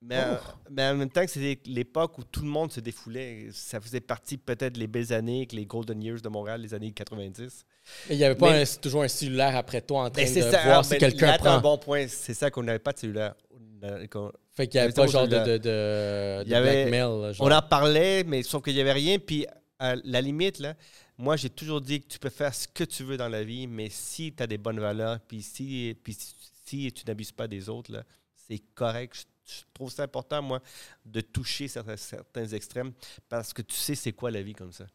[0.06, 0.36] Mais, Oh.
[0.70, 3.48] mais en même temps, que c'était l'époque où tout le monde se défoulait.
[3.54, 6.92] Ça faisait partie peut-être les belles années, que les Golden Years de Montréal, les années
[6.92, 7.66] 90.
[8.10, 10.50] Il n'y avait pas Mais- un- toujours un cellulaire après toi en train de ça.
[10.64, 11.52] voir ah, si ben, quelqu'un prend.
[11.52, 12.06] un bon point.
[12.10, 13.36] C'est ça qu'on n'avait pas de cellulaire.
[14.56, 17.34] Fait qu'il n'y avait pas genre de, de, de, Il de y avait- blackmail.
[17.34, 17.48] genre.
[17.48, 19.20] On en parlait, mais sauf qu'il n'y avait rien.
[19.20, 19.46] Puis,
[19.80, 20.76] à la limite, là,
[21.18, 23.68] moi, j'ai toujours dit que tu peux faire ce que tu veux dans la vie,
[23.68, 26.16] mais si tu as des bonnes valeurs, puis si, puis
[26.66, 28.04] si tu n'abuses pas des autres, là,
[28.48, 29.26] c'est correct.
[29.46, 30.62] Je, trouve ça important, moi,
[31.06, 32.94] de toucher certains, certains extrêmes
[33.28, 34.86] parce que tu sais c'est quoi la vie comme ça.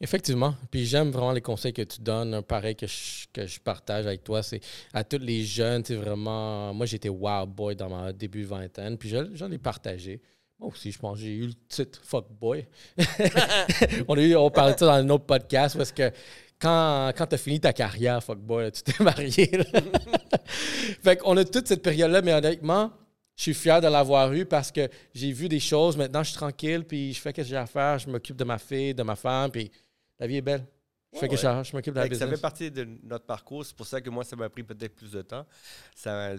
[0.00, 0.54] Effectivement.
[0.70, 2.34] Puis j'aime vraiment les conseils que tu donnes.
[2.34, 4.60] Un pareil que je, que je partage avec toi, c'est
[4.92, 6.72] à tous les jeunes, tu sais, vraiment.
[6.74, 10.20] Moi, j'étais wild boy dans mon début vingtaine, puis je- j'en ai partagé.
[10.58, 12.66] Moi aussi, je pense, j'ai eu le titre fuck boy.
[14.08, 16.10] on, a eu, on parlait de ça dans un autre podcast parce que
[16.58, 19.50] quand, quand tu as fini ta carrière, fuck boy, là, tu t'es marié.
[21.02, 22.90] fait qu'on a toute cette période-là, mais honnêtement,
[23.36, 25.96] je suis fier de l'avoir eu parce que j'ai vu des choses.
[25.96, 27.98] Maintenant, je suis tranquille, puis je fais ce que j'ai à faire.
[27.98, 29.70] Je m'occupe de ma fille, de ma femme, puis
[30.18, 30.66] la vie est belle.
[31.12, 32.38] Je fais Ouais, que je, je m'occupe de la Fait que ça business.
[32.38, 33.64] fait partie de notre parcours.
[33.64, 35.46] C'est pour ça que moi, ça m'a pris peut-être plus de temps.
[35.94, 36.34] Ça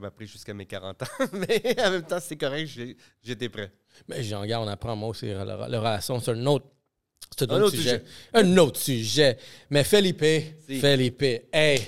[0.00, 1.06] m'a pris jusqu'à mes 40 ans.
[1.32, 2.68] Mais en même temps, c'est correct,
[3.22, 3.70] j'étais prêt.
[4.08, 6.18] Mais j'en garde, on apprend moi aussi la, la- la relation.
[6.20, 6.66] C'est un autre,
[7.36, 7.90] c'est un autre autre sujet.
[7.90, 8.04] sujet.
[8.34, 9.38] Un autre sujet.
[9.70, 10.24] Mais Felipe,
[10.66, 10.80] Si.
[10.80, 11.22] Felipe,
[11.52, 11.86] hey,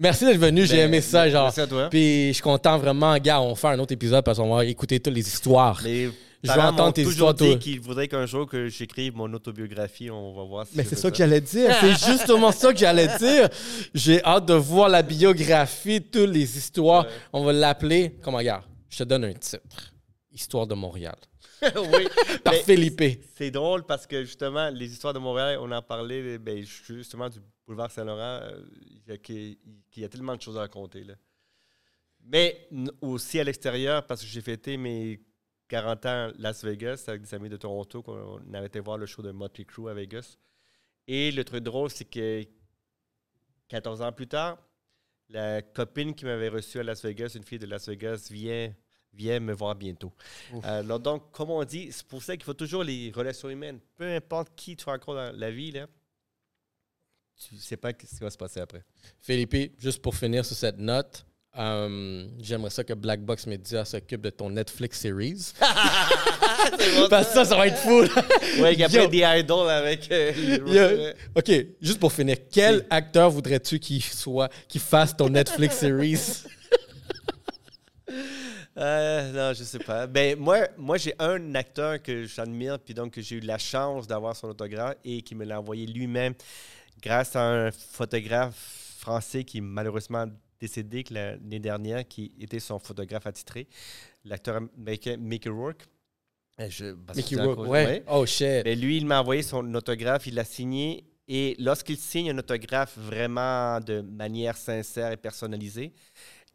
[0.00, 0.66] merci d'être venu.
[0.66, 1.44] J'ai Ben, aimé ça, genre.
[1.44, 1.88] Merci à toi.
[1.90, 4.64] Puis je suis content vraiment, gars, on va faire un autre épisode parce qu'on va
[4.64, 5.80] écouter toutes les histoires.
[5.84, 6.08] Mais
[6.42, 7.46] Je veux entendre tes histoires, toi.
[7.48, 10.10] dit qu'ils voudraient qu'un jour que j'écrive mon autobiographie.
[10.10, 11.74] On va voir si Mais c'est fais ça que j'allais dire.
[11.80, 13.48] C'est justement ça que j'allais dire.
[13.94, 17.04] J'ai hâte de voir la biographie, toutes les histoires.
[17.04, 17.10] Ouais.
[17.32, 18.16] On va l'appeler.
[18.22, 19.92] Comment, regarde, je te donne un titre.
[20.32, 21.16] Histoire de Montréal.
[21.62, 22.08] oui.
[22.44, 23.22] Par Mais Felipe.
[23.36, 27.38] C'est drôle parce que justement, les histoires de Montréal, on en parlait ben, justement du
[27.70, 31.04] boulevard Saint-Laurent, euh, il y a- y tellement de choses à raconter.
[31.04, 31.14] Là.
[32.24, 32.68] Mais
[33.00, 35.20] aussi à l'extérieur, parce que j'ai fêté mes
[35.68, 39.06] 40 ans à Las Vegas avec des amis de Toronto, qu'on avait été voir le
[39.06, 40.36] show de Motley Crue à Vegas.
[41.06, 42.44] Et le truc drôle, c'est que
[43.68, 44.58] 14 ans plus tard,
[45.28, 48.74] la copine qui m'avait reçu à Las Vegas, une fille de Las Vegas, vient,
[49.12, 50.12] vient me voir bientôt.
[50.64, 53.78] Alors, donc, comme on dit, c'est pour ça qu'il faut toujours les relations humaines.
[53.96, 55.86] Peu importe qui tu rencontres dans la vie, là,
[57.48, 58.82] tu sais pas ce qui va se passer après.
[59.20, 61.24] Philippe, juste pour finir sur cette note,
[61.58, 65.52] euh, j'aimerais ça que Black Box Media s'occupe de ton Netflix series.
[67.10, 68.02] Parce que ça, ça va être fou.
[68.62, 70.10] Ouais, il y a plein d'idoles avec.
[70.12, 71.12] euh.
[71.34, 76.18] OK, juste pour finir, quel acteur voudrais-tu qu'il soit, qu'il fasse ton Netflix series?
[78.76, 80.06] Euh, non, je sais pas.
[80.06, 84.06] Ben, moi, moi j'ai un acteur que j'admire, puis donc que j'ai eu la chance
[84.06, 86.34] d'avoir son autographe et qui me l'a envoyé lui-même
[87.02, 90.26] grâce à un photographe français qui est malheureusement
[90.60, 93.66] décédé l'année dernière, qui était son photographe attitré,
[94.24, 95.86] l'acteur américain Mickey Rourke.
[96.60, 98.04] Euh, Je, Mickey Rourke, ouais.
[98.08, 98.64] Oh shit.
[98.64, 101.04] Ben, lui, il m'a envoyé son autographe, il l'a signé.
[101.28, 105.92] Et lorsqu'il signe un autographe vraiment de manière sincère et personnalisée,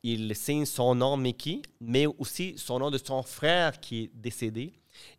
[0.04, 4.74] il signe son nom Mickey, mais aussi son nom de son frère qui est décédé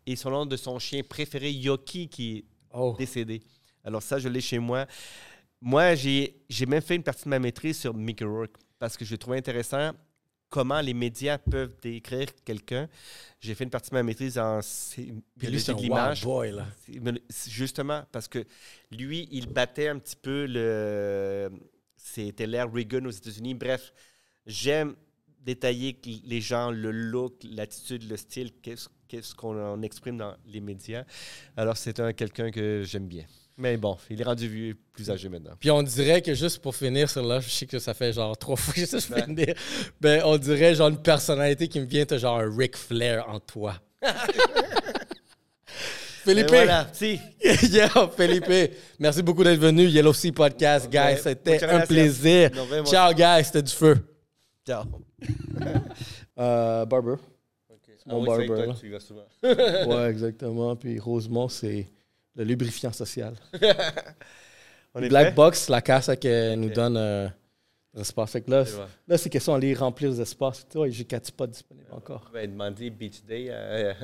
[0.07, 2.45] et son nom de son chien préféré Yoki qui est
[2.79, 2.95] Oh.
[2.99, 3.41] décédé.
[3.87, 4.85] Alors ça, je l'ai chez moi.
[5.61, 6.35] Moi, j'ai
[6.67, 9.93] même fait une partie de ma maîtrise sur Mickey Rourke parce que je trouvais intéressant
[10.51, 12.89] comment les médias peuvent décrire quelqu'un.
[13.41, 14.61] J'ai fait une partie de ma maîtrise en
[15.37, 16.27] biologie de l'image.
[17.49, 18.45] Justement, parce que
[18.91, 21.51] lui, il battait un petit peu le.
[21.97, 23.55] C'était l'ère Reagan aux États-Unis.
[23.55, 23.93] Bref,
[24.47, 24.95] j'aime
[25.41, 31.05] détailler les gens, le look, l'attitude, le style, qu'est-ce qu'on en exprime dans les médias.
[31.57, 33.25] Alors, c'est un quelqu'un que j'aime bien.
[33.59, 35.53] Mais bon, il est rendu vieux, plus âgé maintenant.
[35.59, 38.37] Puis on dirait que juste pour finir sur là, je sais que ça fait genre
[38.37, 39.55] trois fois que je sais finir.
[40.01, 43.41] Ben, on dirait genre une personnalité qui me vient, t'as genre un Ric Flair en
[43.41, 43.75] toi.
[46.25, 47.21] Philippe, Et voilà, si.
[47.71, 49.87] Yo, Felipe, merci beaucoup d'être venu.
[49.87, 50.99] Yellow Sea Podcast, guys.
[50.99, 52.51] Ouais, C'était un plaisir.
[52.85, 53.45] Ciao, guys.
[53.45, 53.97] C'était du feu.
[54.67, 54.83] Ciao.
[56.39, 57.15] Euh, Barber.
[58.07, 58.73] Mon Ah oui, c'est barber, toi là.
[58.75, 59.27] que tu y vas souvent.
[59.43, 60.75] ouais, exactement.
[60.77, 61.87] Puis Rosemont, c'est
[62.37, 63.35] le lubrifiant social.
[64.95, 65.35] On est Black prêt?
[65.35, 67.29] Box, la casse qui nous donne euh,
[67.95, 68.31] l'espace.
[68.33, 68.77] Fait que là, C'est
[69.09, 70.67] là c'est question d'aller remplir les espaces.
[70.89, 72.27] J'ai quatre pas disponibles encore.
[72.31, 73.51] On va demander Beach Day.
[73.51, 73.95] à-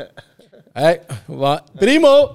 [0.92, 1.64] Hey, va.
[1.76, 2.30] Primo!